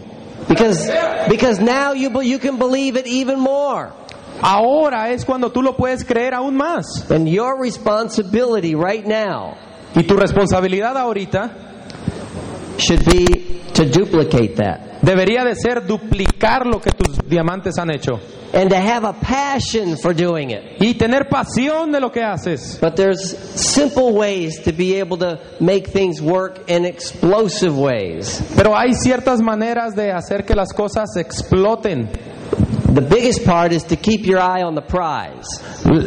[0.49, 0.91] because
[1.29, 3.93] because now you you can believe it even more.
[4.43, 7.09] Ahora es cuando tú lo puedes creer aún más.
[7.11, 9.57] And your responsibility right now
[9.95, 11.51] Y tu responsabilidad ahorita
[12.79, 18.21] should be to duplicate that debería de ser duplicar lo que tus diamantes han hecho
[18.55, 20.81] and to have a passion for doing it.
[20.81, 22.79] y tener pasión de lo que haces.
[22.81, 28.41] But there's simple ways to be able to make things work in explosive ways.
[28.57, 32.09] Pero hay ciertas maneras de hacer que las cosas exploten.
[32.95, 35.47] The biggest part is to keep your eye on the prize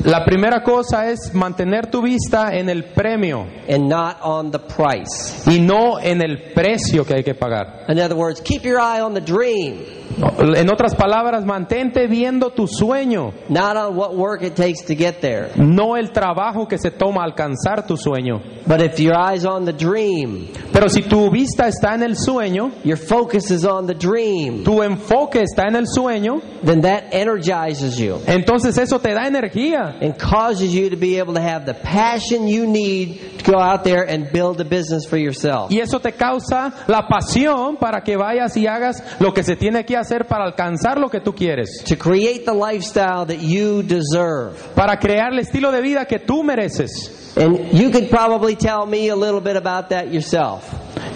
[0.06, 5.44] La primera cosa es mantener tu vista en el premio and not on the price.
[5.48, 7.86] y no en el precio que hay que pagar.
[7.90, 9.84] In other words, keep your eye on the dream,
[10.18, 15.22] En otras palabras, mantente viendo tu sueño, not on what work it takes to get
[15.22, 15.50] there.
[15.56, 18.42] no el trabajo que se toma alcanzar tu sueño.
[18.66, 22.72] But if your eye's on the dream, Pero si tu vista está en el sueño,
[22.84, 28.00] your focus is on the dream, tu enfoque está en el sueño, then that energizes
[28.00, 31.74] you entonces eso te da energía and causes you to be able to have the
[31.76, 35.72] passion you need to go out there and build a business for yourself.
[35.72, 39.86] y eso te causa la pasión para que vayas y hagas lo que se tiene
[39.86, 44.54] que hacer para alcanzar lo que tú quieres, To create the lifestyle that you deserve.
[44.76, 47.34] para crear el estilo de vida que tú mereces.
[47.36, 50.64] And you could probably tell me a little bit about that yourself.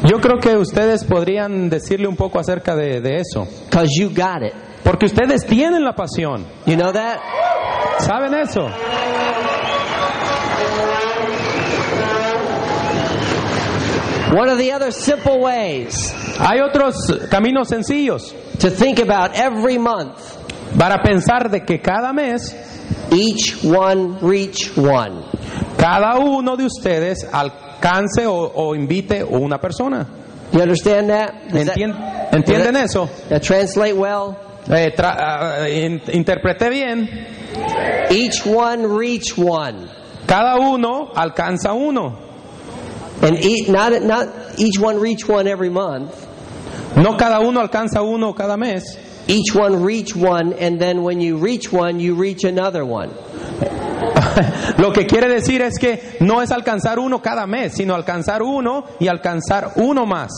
[0.04, 4.44] Yo creo que ustedes podrían decirle un poco acerca de, de eso, Because you got
[4.44, 4.54] it.
[4.84, 7.20] porque ustedes tienen la pasión, You know that?
[8.00, 8.68] ¿saben eso?
[14.34, 16.96] One of the other simple ways Hay otros
[17.30, 20.18] caminos sencillos to think about every month,
[20.78, 22.56] para pensar de que cada mes,
[23.12, 25.24] each one reach one.
[25.78, 30.08] cada uno de ustedes alcance o, o invite una persona.
[30.52, 31.50] You understand that?
[31.52, 33.06] Does that- Entien- ¿Entienden does eso?
[33.06, 34.36] that, that translate well?
[34.70, 37.08] Eh, tra- ah, in- interpreté bien.
[38.10, 39.90] Each one reach one.
[40.28, 42.18] Cada uno alcanza uno.
[43.22, 44.28] And each, not, not
[44.60, 46.28] each one reach one every month.
[46.96, 48.98] No cada uno alcanza uno cada mes.
[49.28, 53.10] Each one reach one, and then when you reach one, you reach another one.
[54.78, 58.86] Lo que quiere decir es que no es alcanzar uno cada mes, sino alcanzar uno
[59.00, 60.32] y alcanzar uno más.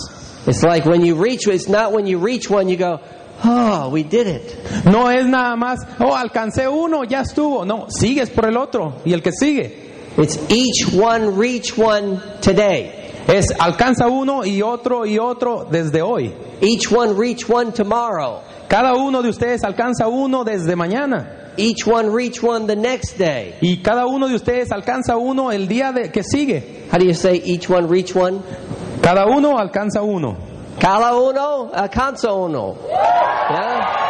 [0.46, 3.00] It's like when you reach, it's not when you reach one, you go,
[3.44, 4.86] oh, we did it.
[4.86, 7.66] No es nada más, oh, alcancé uno, ya estuvo.
[7.66, 9.72] No, sigues por el otro y el que sigue.
[10.18, 13.03] It's each one reach one today.
[13.28, 16.34] Es alcanza uno y otro y otro desde hoy.
[16.62, 18.42] Each one reach one tomorrow.
[18.68, 21.54] Cada uno de ustedes alcanza uno desde mañana.
[21.56, 23.56] Each one reach one the next day.
[23.62, 26.88] Y cada uno de ustedes alcanza uno el día de, que sigue.
[26.92, 28.42] How do you say each one reach one?
[29.02, 30.36] Cada uno alcanza uno.
[30.80, 32.76] Cada uno, alcanza uno.
[33.50, 34.04] Yeah?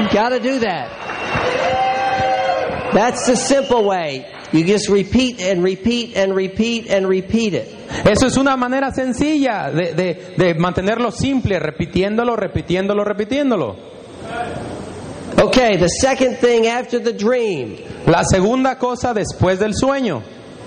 [0.00, 0.88] You gotta do that.
[2.94, 4.24] That's the simple way.
[4.54, 7.68] You just repeat and repeat and repeat and repeat it.
[8.08, 13.76] Eso es una manera sencilla de, de- de mantenerlo simple, repitiéndolo, repitiéndolo, repitiéndolo.
[15.42, 17.76] Okay, the second thing after the dream.
[18.06, 20.22] La segunda cosa después del sueño.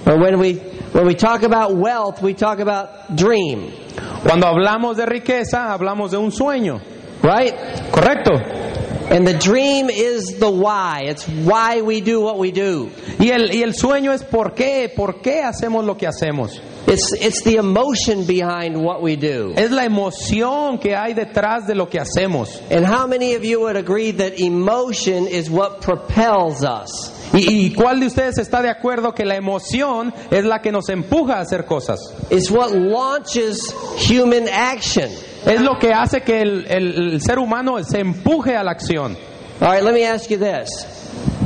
[0.06, 0.56] Or when we
[0.94, 3.72] when we talk about wealth, we talk about dream,
[4.24, 6.82] Cuando hablamos de riqueza, hablamos de un sueño.
[7.24, 7.54] right?
[7.92, 8.32] ¿Correcto?
[9.10, 11.04] And the dream is the why.
[11.06, 12.92] It's why we do what we do.
[13.20, 16.60] Y el, y el sueño es por qué, por qué hacemos lo que hacemos.
[16.88, 19.54] It's it's the emotion behind what we do.
[19.56, 22.62] Es la emoción que hay detrás de lo que hacemos.
[22.72, 27.17] And how many of you would agree that emotion is what propels us?
[27.34, 30.90] ¿Y, y cuál de ustedes está de acuerdo que la emoción es la que nos
[30.90, 32.00] empuja a hacer cosas?
[32.30, 33.60] It's what launches
[34.10, 35.10] human action.
[35.46, 39.18] Es lo que hace que el, el- el ser humano se empuje a la acción.
[39.62, 40.70] All right, let me ask you this.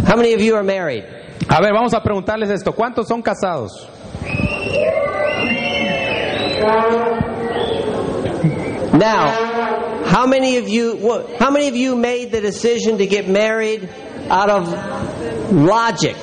[0.07, 1.03] How many of you are married?
[1.49, 2.73] A ver, vamos a preguntarles esto.
[2.73, 3.87] ¿Cuántos son casados?
[8.93, 10.97] Now, how many of you
[11.39, 13.87] how many of you made the decision to get married
[14.31, 16.15] out of logic?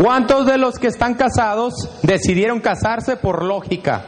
[0.00, 4.04] ¿Cuántos de los que están casados decidieron casarse por lógica?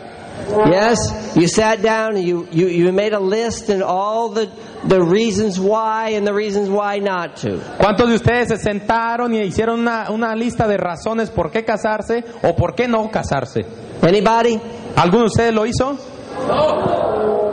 [0.67, 4.49] Yes, you sat down and you, you, you made a list and all the,
[4.85, 7.59] the reasons why and the reasons why not to.
[7.79, 12.23] ¿Cuántos de ustedes se sentaron y hicieron una, una lista de razones por qué casarse
[12.43, 13.65] o por qué no casarse?
[14.03, 14.61] Anybody?
[14.95, 15.97] ¿Alguno de ustedes lo hizo?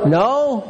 [0.06, 0.63] No?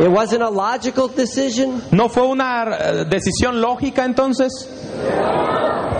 [0.00, 1.82] It wasn't a logical decision?
[1.92, 4.50] ¿No fue una eh, decisión lógica entonces?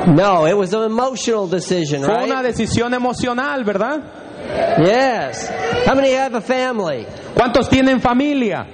[0.07, 4.03] No, it was an emotional decision, Fue una decisión emocional, ¿verdad?
[4.79, 5.49] Yes.
[5.87, 7.07] How many have a family?
[7.35, 8.67] ¿Cuántos tienen familia?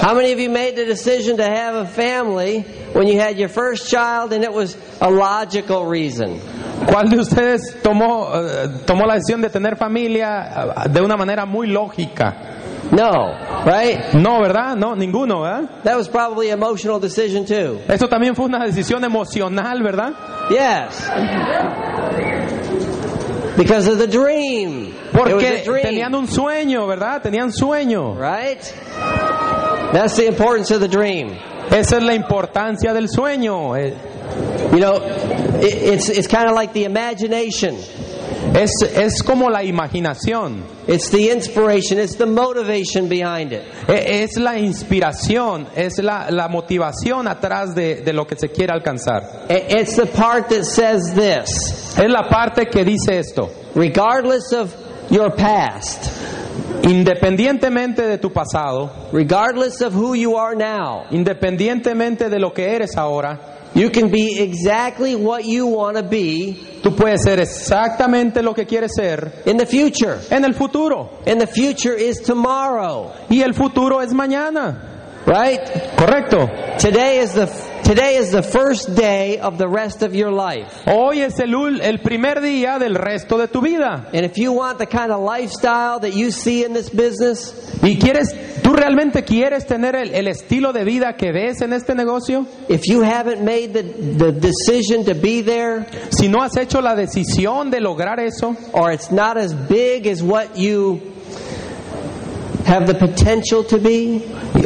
[0.00, 2.60] How many of you made the decision to have a family
[2.92, 6.40] when you had your first child and it was a logical reason?
[6.86, 11.44] ¿Cuál de ustedes tomó, eh, tomó la decisión de tener familia eh, de una manera
[11.44, 12.34] muy lógica?
[12.90, 13.34] No,
[13.66, 14.14] right?
[14.14, 14.74] No, ¿verdad?
[14.74, 15.68] No, ninguno, ¿verdad?
[15.84, 17.80] That was probably an emotional decision too.
[17.86, 20.12] Eso también fue una decisión emocional, ¿verdad?
[20.48, 21.10] Yes.
[23.58, 24.94] Because of the dream.
[25.12, 25.82] Porque dream.
[25.82, 27.20] tenían un sueño, ¿verdad?
[27.20, 28.14] Tenían sueño.
[28.14, 28.60] Right?
[29.92, 31.36] That's the importance of the dream.
[31.70, 33.76] Esa es la importancia del sueño.
[34.72, 34.96] You know,
[35.60, 37.76] it, it's, it's kind of like the imagination.
[38.54, 40.62] Es, es como la imaginación.
[40.86, 41.98] It's the inspiration.
[41.98, 43.62] It's the motivation behind it.
[43.88, 48.72] Eh, Es la inspiración, es la, la motivación atrás de, de lo que se quiere
[48.72, 49.46] alcanzar.
[49.50, 51.96] It's the part that says this.
[51.98, 53.50] Es la parte que dice esto.
[53.74, 54.74] Regardless of
[55.10, 56.10] your past,
[56.82, 62.96] Independientemente de tu pasado, regardless of who you are now, independientemente de lo que eres
[62.96, 68.54] ahora, you can be exactly what you want to be tú puedes ser exactamente lo
[68.54, 70.18] que quieres ser in the future.
[70.30, 71.10] en el futuro.
[71.26, 75.24] And the future is tomorrow, Y el futuro es mañana.
[75.26, 75.60] right?
[75.96, 76.48] Correcto.
[76.78, 77.46] Today is the
[77.88, 80.84] today is the first day of the rest of your life.
[80.86, 84.10] Hoy es el, el primer día del resto de tu vida.
[84.12, 87.96] And if you want the kind of lifestyle that you see in this business, ¿Y
[87.96, 92.46] quieres, tú realmente quieres tener el, el estilo de vida que ves en este negocio?
[92.68, 96.94] if you haven't made the, the decision to be there, Si no has hecho la
[96.94, 101.00] decisión de lograr eso, or it's not as big as what you
[102.68, 104.22] have the potential to be,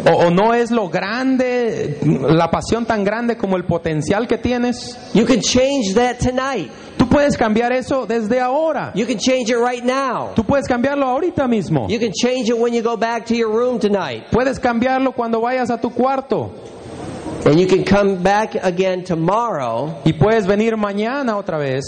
[0.07, 4.99] o, o no es lo grande, la pasión tan grande como el potencial que tienes,
[5.15, 6.71] you can change that tonight.
[6.99, 8.93] tú puedes cambiar eso desde ahora.
[8.95, 10.33] You can change it right now.
[10.35, 11.89] Tú puedes cambiarlo ahorita mismo.
[11.89, 14.31] You can change it when you go back to your room tonight.
[14.31, 16.51] Puedes cambiarlo cuando vayas a tu cuarto.
[17.45, 21.83] And you can come back again tomorrow Y puedes venir mañana otra vez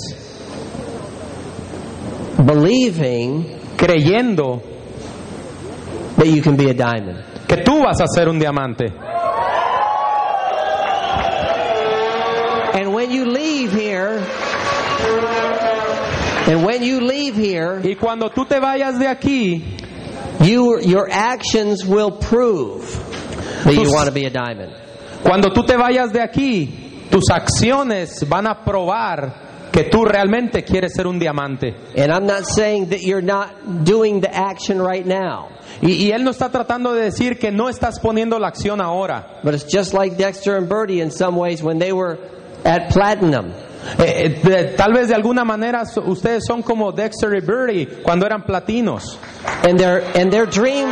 [2.44, 3.46] believing
[3.76, 4.73] creyendo
[6.24, 7.22] that you can be a diamond.
[7.46, 8.86] que tú vas a ser un diamante.
[12.74, 14.24] And when you leave here,
[16.48, 19.62] and when you leave here, Y cuando tú te vayas de aquí,
[20.40, 22.82] you your actions will prove
[23.64, 24.72] that you want to be a diamond.
[25.22, 29.43] cuando tú te vayas de aquí, tus acciones van a probar
[29.74, 31.74] que tú realmente quieres ser un diamante.
[31.96, 35.48] And I'm not saying that you're not doing the action right now,
[35.82, 39.40] Y, y él no está tratando de decir que no estás poniendo la acción ahora.
[39.42, 42.18] but it's just like Dexter and Bertie in some ways when they were
[42.64, 43.52] at platinum.
[43.98, 48.44] Eh, eh, tal vez de alguna manera ustedes son como Dexter y Birdie cuando eran
[48.44, 49.18] platinos.
[49.64, 50.88] And their and their dream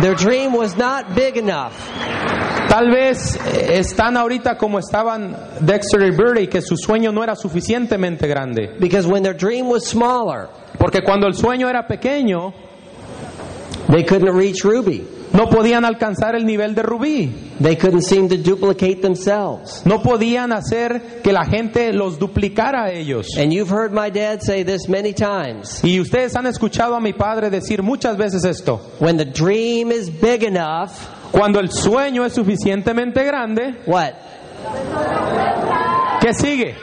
[0.00, 1.72] their dream was not big enough.
[2.68, 7.34] Tal vez eh, están ahorita como estaban Dexter y Birdie, que su sueño no era
[7.36, 8.76] suficientemente grande.
[8.78, 10.48] Because when their dream was smaller,
[10.78, 12.52] Porque cuando el sueño era pequeño,
[13.88, 15.06] they couldn't reach Ruby.
[15.34, 17.32] no podían alcanzar el nivel de Rubí.
[17.60, 19.82] They couldn't seem to duplicate themselves.
[19.84, 23.26] No podían hacer que la gente los duplicara a ellos.
[23.36, 25.82] And you've heard my dad say this many times.
[25.82, 28.80] Y ustedes han escuchado a mi padre decir muchas veces esto.
[29.00, 30.92] When the dream is big enough,
[31.34, 34.12] Cuando el sueño es suficientemente grande, what?
[36.20, 36.76] ¿qué sigue?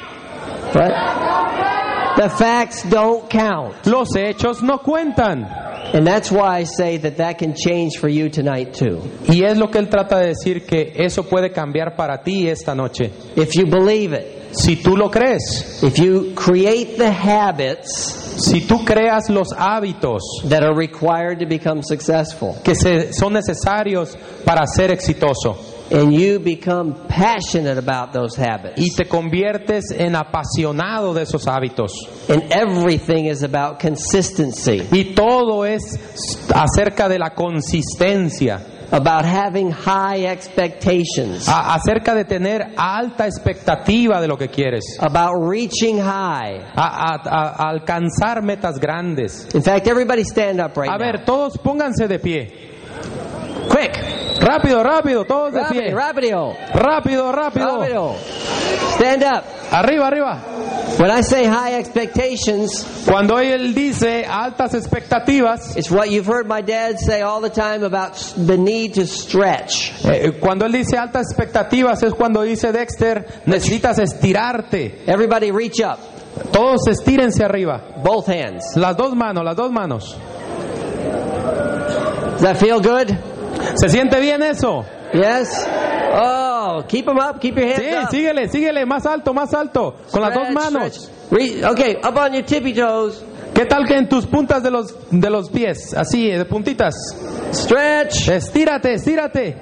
[0.75, 2.17] What?
[2.17, 3.85] The facts don't count.
[3.85, 5.47] Los hechos no cuentan.
[5.93, 9.01] And that's why I say that that can change for you tonight too.
[9.29, 12.75] Y es lo que él trata de decir que eso puede cambiar para ti esta
[12.75, 13.09] noche.
[13.37, 18.84] If you believe it, Si tú lo crees, if you create the habits si tú
[18.86, 24.91] creas los hábitos that are required to become successful, que se- son necesarios para ser
[24.91, 25.58] exitoso
[25.94, 31.91] and you become passionate about those habits, y te conviertes en apasionado de esos hábitos
[32.30, 35.82] and everything is about consistency, y todo es
[36.54, 44.27] acerca de la consistencia, about having high expectations, a- acerca de tener alta expectativa de
[44.27, 46.60] lo que quieres, about reaching high.
[46.75, 49.47] a, a- a- alcanzar metas grandes.
[49.56, 51.06] In fact, everybody stand up right A now.
[51.06, 52.54] ver, todos pónganse de pie.
[53.69, 54.20] Quick!
[54.41, 55.91] Rápido, rápido, todos de pie.
[55.93, 58.15] Rapido, rapido, Rápido, rápido.
[58.95, 59.43] Stand up.
[59.71, 60.41] Arriba, arriba.
[60.97, 66.62] When I say high expectations, Cuando él dice altas expectativas, it's what you've heard my
[66.62, 69.91] dad say all the time about the need to stretch.
[70.06, 75.04] eh, cuando él dice altas expectativas es cuando dice Dexter, necesitas estirarte.
[75.08, 75.99] Everybody reach up.
[76.51, 77.82] Todos estírense arriba.
[78.04, 78.75] Both hands.
[78.75, 80.17] Las dos manos, las dos manos.
[82.34, 83.15] Does that feel good?
[83.76, 84.84] ¿Se siente bien eso?
[85.13, 85.67] Yes?
[86.13, 87.39] Oh, keep them up.
[87.39, 88.10] Keep your hands Sí, up.
[88.12, 91.12] síguele, síguele, más alto, más alto, con las dos manos.
[91.32, 93.23] Re- okay, up on your tippy toes.
[93.54, 96.94] ¿Qué tal que en tus puntas de los, de los pies, así, de puntitas?
[97.52, 98.29] Stretch.
[98.29, 99.58] Estírate, estírate.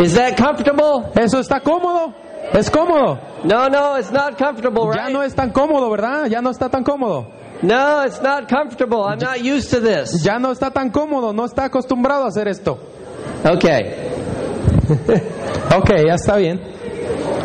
[0.00, 1.10] Is that comfortable?
[1.16, 2.14] ¿Eso está cómodo?
[2.52, 3.18] ¿Es cómodo?
[3.42, 5.12] No, no, it's not comfortable, Ya right?
[5.12, 6.26] no es tan cómodo, ¿verdad?
[6.26, 7.26] Ya no está tan cómodo.
[7.62, 8.98] No, it's not comfortable.
[9.02, 10.22] I'm not used to this.
[10.22, 12.78] Ya no está tan cómodo, no está acostumbrado a hacer esto.
[13.44, 14.02] Okay.
[15.74, 16.60] Ok, ya está bien.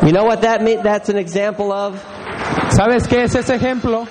[0.03, 0.84] You know what that mean?
[0.84, 1.95] That's an example of?
[2.69, 4.07] ¿Sabes qué es ese ejemplo?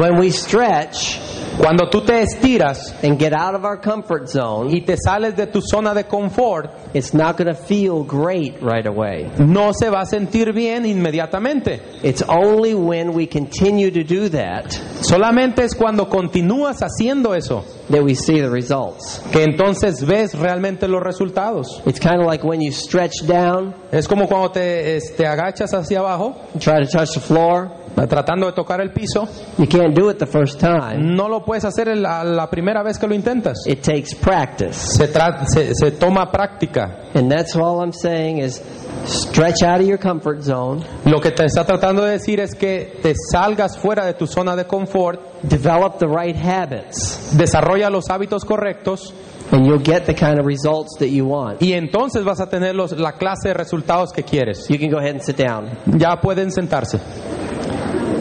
[0.00, 1.18] When we stretch
[1.58, 5.46] Cuando tú te estiras and get out of our comfort zone, y te sales de
[5.46, 9.30] tu zona de confort, it's not going to feel great right away.
[9.38, 11.80] no se va a sentir bien inmediatamente.
[12.02, 14.72] It's only when we continue to do that
[15.02, 19.20] Solamente es cuando continúas haciendo eso that we see the results.
[19.30, 21.80] que entonces ves realmente los resultados.
[21.86, 26.00] It's kind of like when you stretch down, Es como cuando te, te agachas hacia
[26.00, 27.70] abajo, try to touch the floor.
[28.08, 29.28] tratando de tocar el piso.
[29.58, 30.96] You can't do it the first time.
[31.14, 33.58] No lo puedes hacer la, la primera vez que lo intentas.
[33.66, 34.96] It takes practice.
[34.96, 37.10] Se, tra- se, se toma práctica.
[37.14, 38.62] And that's all I'm saying is
[39.06, 42.98] stretch out of your comfort zone, Lo que te está tratando de decir es que
[43.02, 48.44] te salgas fuera de tu zona de confort, develop the right habits, desarrolla los hábitos
[48.44, 49.12] correctos
[49.50, 51.60] and you'll get the kind of results that you want.
[51.62, 54.66] y entonces vas a tener los, la clase de resultados que quieres.
[54.68, 55.70] You can go ahead and sit down.
[55.98, 56.98] Ya pueden sentarse.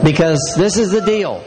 [0.04, 1.42] Because this is the deal.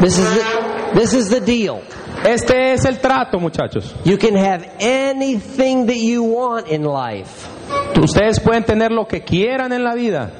[0.00, 1.82] This is the, this is the deal.
[2.24, 3.92] Este es el trato, muchachos.
[4.04, 7.53] You can have anything that you want in life.
[8.02, 10.30] Ustedes pueden tener lo que quieran en la vida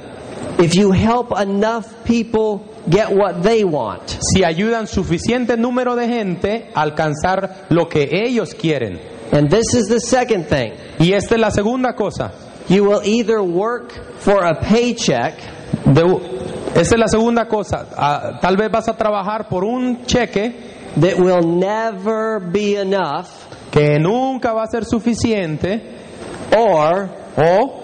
[0.57, 4.03] If you help enough people get what they want.
[4.21, 8.99] si ayudan suficiente número de gente a alcanzar lo que ellos quieren.
[9.31, 10.73] And this is the second thing.
[10.99, 12.31] Y esta es la segunda cosa.
[12.69, 15.33] You will either work for a paycheck
[15.85, 16.01] De-
[16.79, 17.87] esta es la segunda cosa.
[17.97, 20.53] Ah, tal vez vas a trabajar por un cheque
[20.99, 23.27] that will never be enough,
[23.71, 25.81] que nunca va a ser suficiente
[26.53, 27.81] or o,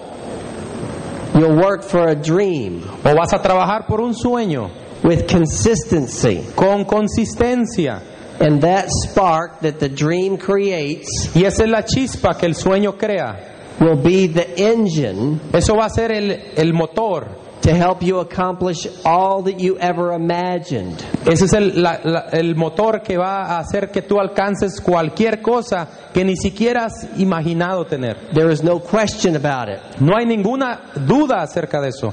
[1.34, 4.70] you'll work for a dream o vas a trabajar por un sueño
[5.04, 6.44] with consistency.
[6.54, 8.02] con consistencia.
[8.40, 12.98] And that spark that the dream creates Y esa es la chispa que el sueño
[12.98, 13.76] crea.
[13.80, 17.41] will be the engine Eso va a ser el, el motor.
[17.62, 20.98] To help you accomplish all that you ever imagined.
[21.26, 25.40] Ese es el, la- la- el motor que va a hacer que tú alcances cualquier
[25.40, 28.16] cosa que ni siquiera has imaginado tener.
[28.34, 29.78] There is no question about it.
[30.00, 32.12] No hay ninguna duda acerca de eso.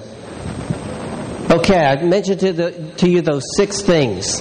[1.52, 4.40] Okay, I mentioned to, the, to you those six things.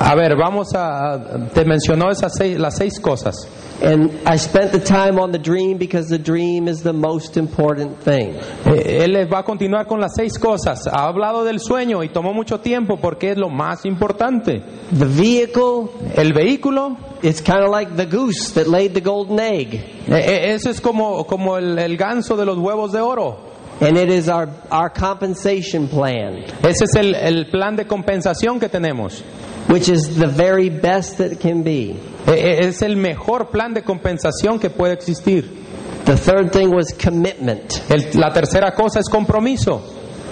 [0.00, 1.48] A ver, vamos a...
[1.54, 3.36] Te mencionó esas seis, las seis cosas.
[3.82, 7.98] And I spent the time on the dream because the dream is the most important
[8.02, 8.34] thing.
[8.66, 10.86] Eh, Él va a continuar con las seis cosas.
[10.86, 14.62] Ha hablado del sueño y tomó mucho tiempo porque es lo más importante.
[14.92, 19.74] The vehicle El vehículo, is kind of like the goose that laid the golden egg.
[20.08, 23.48] eh, eh, eso es como, como el, el ganso de los huevos de oro.
[23.80, 28.68] And it is our, our compensation plan, Ese es el, el plan de compensación que
[28.68, 29.24] tenemos.
[29.70, 31.94] Which is the very best that can be.
[32.26, 35.44] Eh, eh, Es el mejor plan de compensación que puede existir.
[36.04, 37.72] The third thing was commitment.
[37.90, 39.80] El- la tercera cosa es compromiso.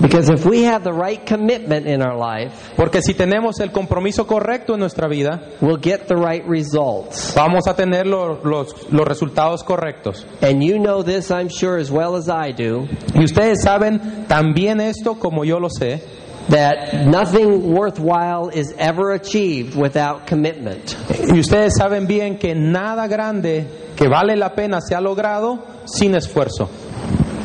[0.00, 4.28] Because if we have the right commitment in our life, Porque si tenemos el compromiso
[4.28, 7.32] correcto en nuestra vida, we'll get the right results.
[7.34, 10.24] vamos a tener lo- los, los resultados correctos.
[10.40, 14.80] And you know this, I'm sure, as well as I do, Y ustedes saben también
[14.80, 16.00] esto, como yo lo sé,
[16.48, 20.96] that nothing worthwhile is ever achieved without commitment.
[21.32, 26.14] y ustedes saben bien que nada grande que vale la pena se ha logrado sin
[26.14, 26.68] esfuerzo.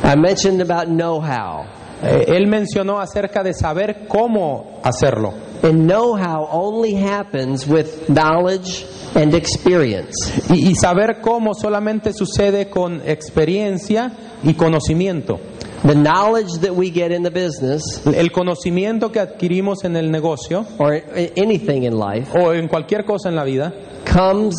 [0.03, 1.65] I mentioned about know how.
[2.03, 5.33] Eh, Él mencionó acerca de saber cómo hacerlo.
[5.63, 8.85] And know how only happens with knowledge
[9.15, 10.11] and experience.
[10.49, 14.11] Y, y saber cómo solamente sucede con experiencia
[14.43, 15.39] y conocimiento.
[15.83, 20.65] The knowledge that we get in the business El conocimiento que adquirimos en el negocio
[20.79, 20.93] or
[21.35, 23.73] anything in life o en cualquier cosa en la vida
[24.05, 24.53] comes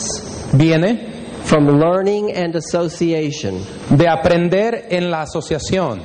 [0.52, 1.12] viene
[1.44, 3.64] from learning and association.
[3.90, 6.00] de aprender en la asociación.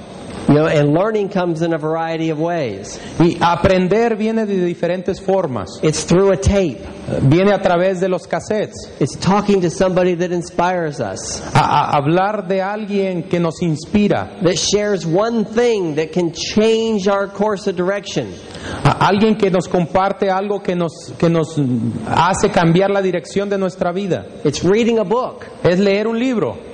[0.47, 2.99] You know, and learning comes in a variety of ways.
[3.19, 5.79] Y aprender viene de diferentes formas.
[5.83, 6.79] It's through a tape.
[7.21, 8.89] Viene a través de los cassettes.
[8.99, 14.41] It's talking to somebody that inspires us, A, a hablar de alguien que nos inspira.
[14.41, 18.33] that shares one thing that can change our course of direction.
[18.83, 21.57] A alguien que nos comparte algo que nos, que nos
[22.07, 24.25] hace cambiar la dirección de nuestra vida.
[24.43, 26.68] It's reading a book Es leer un libro.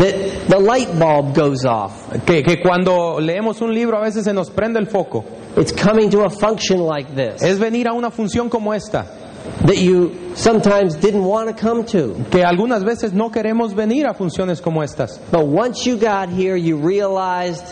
[0.00, 2.10] That the light bulb goes off.
[2.26, 5.24] Que, que cuando leemos un libro a veces se nos prende el foco.
[5.56, 9.06] It's coming to a function like this Es venir a una función como esta.
[9.66, 12.14] that you sometimes didn't want to come to.
[12.30, 15.18] Que algunas veces no queremos venir a funciones como estas.
[15.30, 17.64] But once you got here, you realized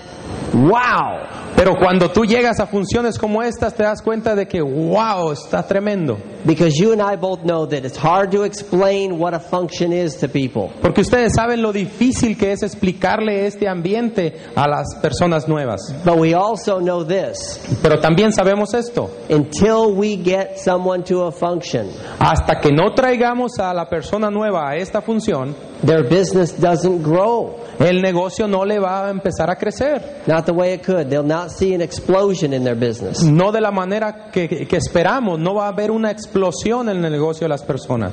[0.55, 1.27] wow.
[1.57, 5.67] Pero cuando tú llegas a funciones como estas, te das cuenta de que, wow, está
[5.67, 6.17] tremendo.
[6.45, 10.15] Because you and I both know that it's hard to explain what a function is
[10.19, 10.71] to people.
[10.81, 15.81] Porque ustedes saben lo difícil que es explicarle este ambiente a las personas nuevas.
[16.05, 19.11] But we also know this Pero también sabemos esto.
[19.29, 21.89] until we get someone to a function,
[22.21, 27.69] Hasta que no traigamos a la persona nueva a esta función, their business doesn't grow.
[27.79, 30.23] el negocio no le va a empezar a crecer.
[30.27, 31.09] Not the way it could.
[31.09, 33.23] They'll not see an explosion in their business.
[33.23, 35.39] No de la manera que, que esperamos.
[35.39, 38.13] No va a haber una explosión en el negocio de las personas.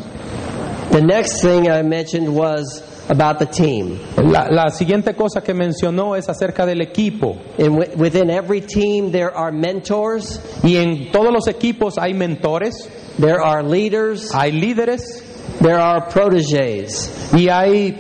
[0.91, 3.99] The next thing I mentioned was about the team.
[4.17, 7.37] La, la siguiente cosa que mencionó es acerca del equipo.
[7.57, 12.87] And within every team, there are mentors, Y en todos los equipos hay mentores,
[13.19, 15.24] there are leaders, hay líderes
[15.61, 17.29] there are proteges.
[17.33, 17.95] y hay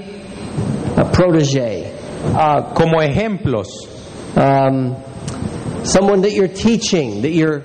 [0.97, 1.91] A protege.
[2.33, 3.67] ah, como ejemplos.
[4.35, 4.95] Um,
[5.83, 7.63] someone that you're teaching, that you're,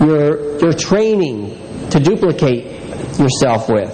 [0.00, 1.56] you're, you're training
[1.90, 2.64] to duplicate
[3.18, 3.92] yourself with.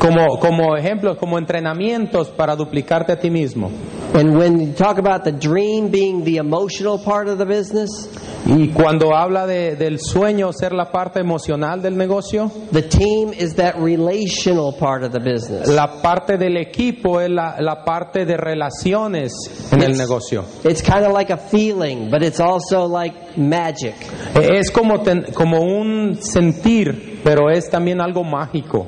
[0.00, 3.70] Como, como ejemplos, como entrenamientos para duplicarte a ti mismo.
[4.12, 8.08] And when you talk about the dream being the emotional part of the business,
[8.46, 13.54] Y cuando habla de- del sueño ser la parte emocional del negocio, the team is
[13.56, 15.68] that relational part of the business.
[15.68, 19.30] la parte del equipo es la, la parte de relaciones
[19.70, 20.44] en el It's- negocio.
[20.64, 23.94] It's kind of like a feeling, but it's also like magic.
[24.34, 28.86] Es como, ten- como un sentir, pero es también algo mágico.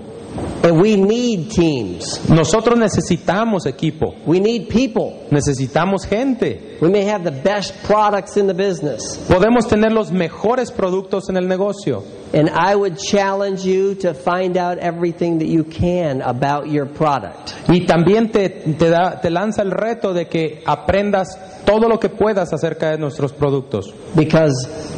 [0.63, 2.29] And we need teams.
[2.29, 5.27] Nosotros necesitamos equipo, We need people.
[5.31, 6.79] necesitamos gente.
[6.81, 9.19] We may have the best products in the business.
[9.29, 12.03] Podemos tener los mejores productos en el negocio,
[12.35, 17.53] And I would challenge you to find out everything that you can about your product.
[17.69, 21.27] Y también te, te, da- te lanza el reto de que aprendas
[21.73, 23.93] todo lo que puedas acerca de nuestros productos.
[24.15, 24.53] Because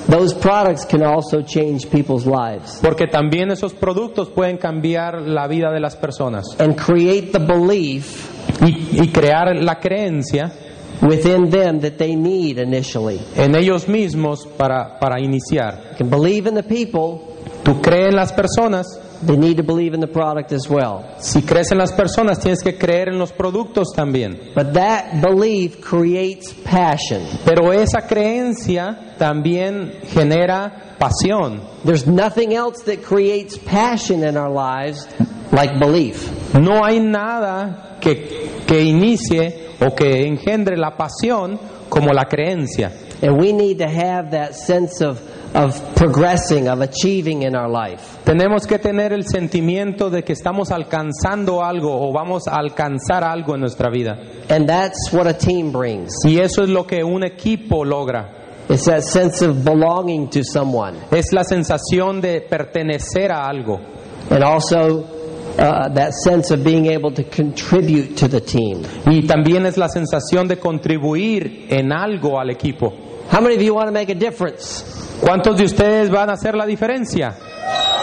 [0.09, 5.71] those products can also change people's lives Porque también esos productos pueden cambiar la vida
[5.73, 6.45] de las personas.
[6.59, 10.53] and create the belief Y, y crear la creencia
[11.03, 13.21] within them that they need initially.
[13.37, 15.91] en ellos mismos para, para iniciar.
[15.93, 18.87] You can believe in the people, Tú crees en las personas.
[19.23, 21.17] They need to believe in the product as well.
[21.19, 24.53] Si crees en las personas, tienes que creer en los productos también.
[24.55, 27.23] But that belief creates passion.
[27.45, 31.61] Pero esa creencia también genera pasión.
[31.85, 35.07] There's nothing else that creates passion in our lives
[35.53, 36.55] like belief.
[36.55, 41.59] No hay nada que, que inicie o que engendre la pasión
[41.89, 42.93] como la creencia.
[43.23, 45.21] And we need to have that sense of,
[45.55, 48.19] of progressing, of achieving in our life.
[48.25, 53.55] Tenemos que tener el sentimiento de que estamos alcanzando algo o vamos a alcanzar algo
[53.55, 54.19] en nuestra vida.
[54.49, 56.13] And that's what a team brings.
[56.25, 58.43] Y eso es lo que un equipo logra.
[58.69, 60.99] It's that sense of belonging to someone.
[61.13, 63.79] Es la sensación de pertenecer a algo.
[64.31, 65.05] And also
[65.59, 68.83] uh, that sense of being able to contribute to the team.
[69.07, 72.93] Y también es la sensación de contribuir en algo al equipo.
[73.31, 75.04] How many of you want to make a difference?
[75.21, 77.35] ¿Cuántos de ustedes van a hacer la diferencia?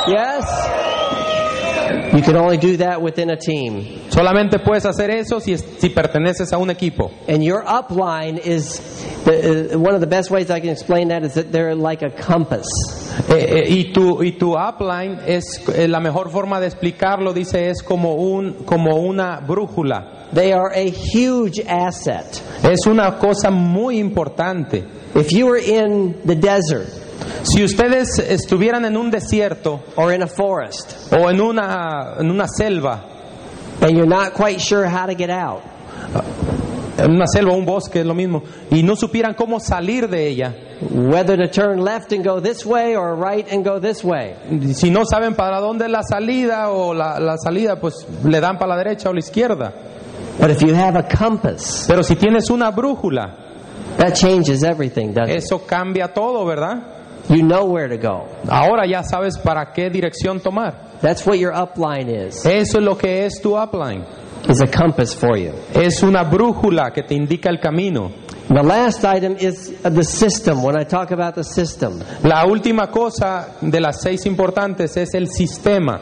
[0.07, 0.45] Yes?
[2.13, 3.85] You can only do that within a team.
[4.09, 7.11] Solamente puedes hacer eso si, es- si perteneces a un equipo.
[7.27, 8.79] And your upline is
[9.23, 12.01] the, uh, one of the best ways I can explain that is that they're like
[12.01, 12.65] a compass.
[13.29, 17.69] Eh, eh, y tu y tu upline es eh, la mejor forma de explicarlo dice
[17.69, 22.25] es como un como una brújula They are a huge asset.
[22.63, 24.83] es una cosa muy importante
[25.13, 26.87] If you were in the desert
[27.43, 32.47] si ustedes estuvieran en un desierto or in a forest o en una en una
[32.47, 33.03] selva
[33.81, 35.61] and you're not quite sure how to get out,
[36.97, 40.27] en una selva o un bosque es lo mismo y no supieran cómo salir de
[40.27, 40.55] ella
[40.91, 44.35] whether to turn left and go this way or right and go this way,
[44.73, 48.57] si no saben para dónde es la salida o la, la salida pues le dan
[48.57, 49.73] para la derecha o la izquierda.
[50.39, 55.29] But if you have a compass, pero si tienes una brújula that changes everything, doesn't
[55.29, 55.43] it?
[55.43, 58.27] eso cambia todo verdad You know where to go.
[58.49, 62.45] ahora ya sabes para qué dirección tomar That's what your upline is.
[62.45, 64.03] Eso es lo que es tu upline.
[64.49, 65.53] Is a compass for you.
[65.73, 68.11] Es una brújula que te indica el camino.
[68.47, 70.61] The last item is the system.
[70.63, 75.27] When I talk about the system, La última cosa de las seis importantes es el
[75.27, 75.99] sistema.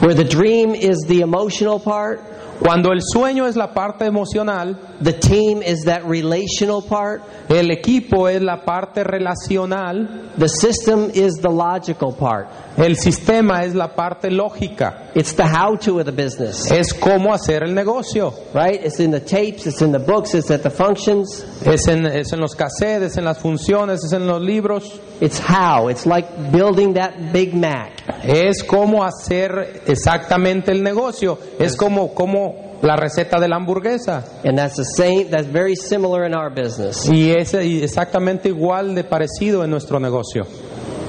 [0.00, 2.20] where the dream is the emotional part,
[2.60, 8.28] Cuando el sueño es la parte emocional, the team is that relational part, el equipo
[8.28, 12.48] es la parte relacional, the system is the logical part.
[12.76, 15.10] el sistema es la parte lógica.
[15.14, 18.32] It's the how to of the business, Es cómo hacer el negocio.
[18.54, 18.80] right?
[18.84, 21.44] It's in the tapes, it's in the books, it's at the functions.
[21.64, 25.00] Es en, es en los cassettes, es en las funciones, es en los libros.
[25.20, 25.88] It's how.
[25.88, 27.92] It's like building that Big Mac.
[28.22, 31.38] Es cómo hacer exactamente el negocio.
[31.58, 32.47] Es como, como
[32.82, 34.24] la receta de la hamburguesa.
[34.44, 37.08] And that's the same, that's very similar in our business.
[37.08, 40.44] Y es exactamente igual de parecido en nuestro negocio.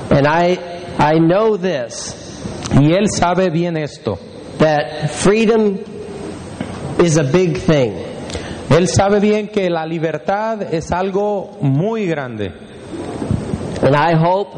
[0.09, 0.57] And I,
[0.97, 2.15] I know this,
[2.80, 4.17] Y él sabe bien esto.
[4.59, 5.80] that freedom
[7.03, 7.93] is a big thing.
[8.70, 12.51] Él sabe bien que la libertad es algo muy grande.
[13.82, 14.49] And I hope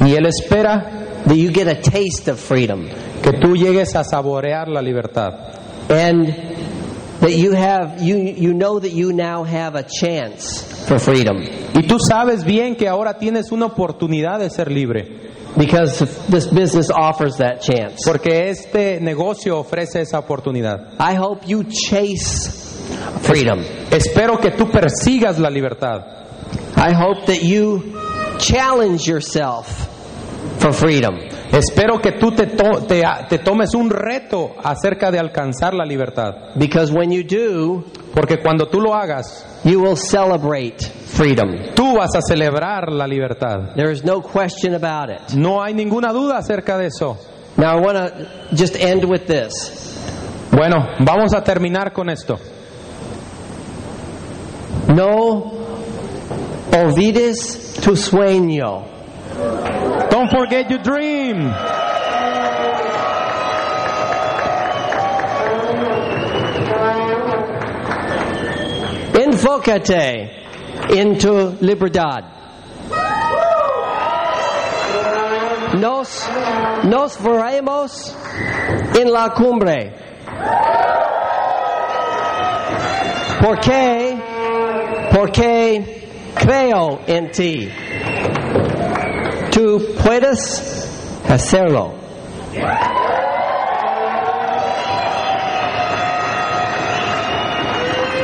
[0.00, 2.88] Y él espera that you get a taste of freedom.
[3.22, 5.30] que tú llegues a saborear la libertad.
[5.88, 6.28] And
[7.20, 11.38] that you have, you, you know that you now have a chance for freedom.
[11.74, 15.20] Y tú sabes bien que ahora tienes una oportunidad de ser libre.
[15.56, 17.98] Because this business offers that chance.
[18.06, 20.94] Porque este negocio ofrece esa oportunidad.
[20.98, 22.62] I hope you chase
[23.20, 23.60] freedom.
[23.90, 26.22] Espero que tú persigas la libertad.
[26.76, 27.94] I hope that you
[28.38, 29.88] challenge yourself
[30.58, 31.31] for freedom.
[31.52, 36.54] Espero que tú te, to- te, te tomes un reto acerca de alcanzar la libertad.
[36.56, 37.84] Because when you do,
[38.14, 40.76] Porque cuando tú lo hagas, you will celebrate
[41.06, 41.74] freedom.
[41.74, 43.74] tú vas a celebrar la libertad.
[43.76, 45.34] There is no question about it.
[45.34, 47.18] No hay ninguna duda acerca de eso.
[47.58, 49.52] Now I want to just end with this.
[50.50, 52.38] Bueno, vamos a terminar con esto.
[54.88, 55.52] No
[56.82, 58.84] olvides tu sueño.
[60.22, 61.52] Don't forget your dream.
[69.18, 70.30] Enfócate
[70.90, 72.22] en tu libertad.
[75.74, 76.28] Nos,
[76.84, 78.14] nos veremos
[78.96, 79.92] en la cumbre.
[83.40, 84.16] Porque,
[85.12, 87.91] porque creo en ti.
[89.52, 90.88] Tú puedes
[91.28, 91.92] hacerlo.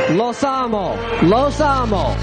[0.09, 2.15] Los amo, los amo.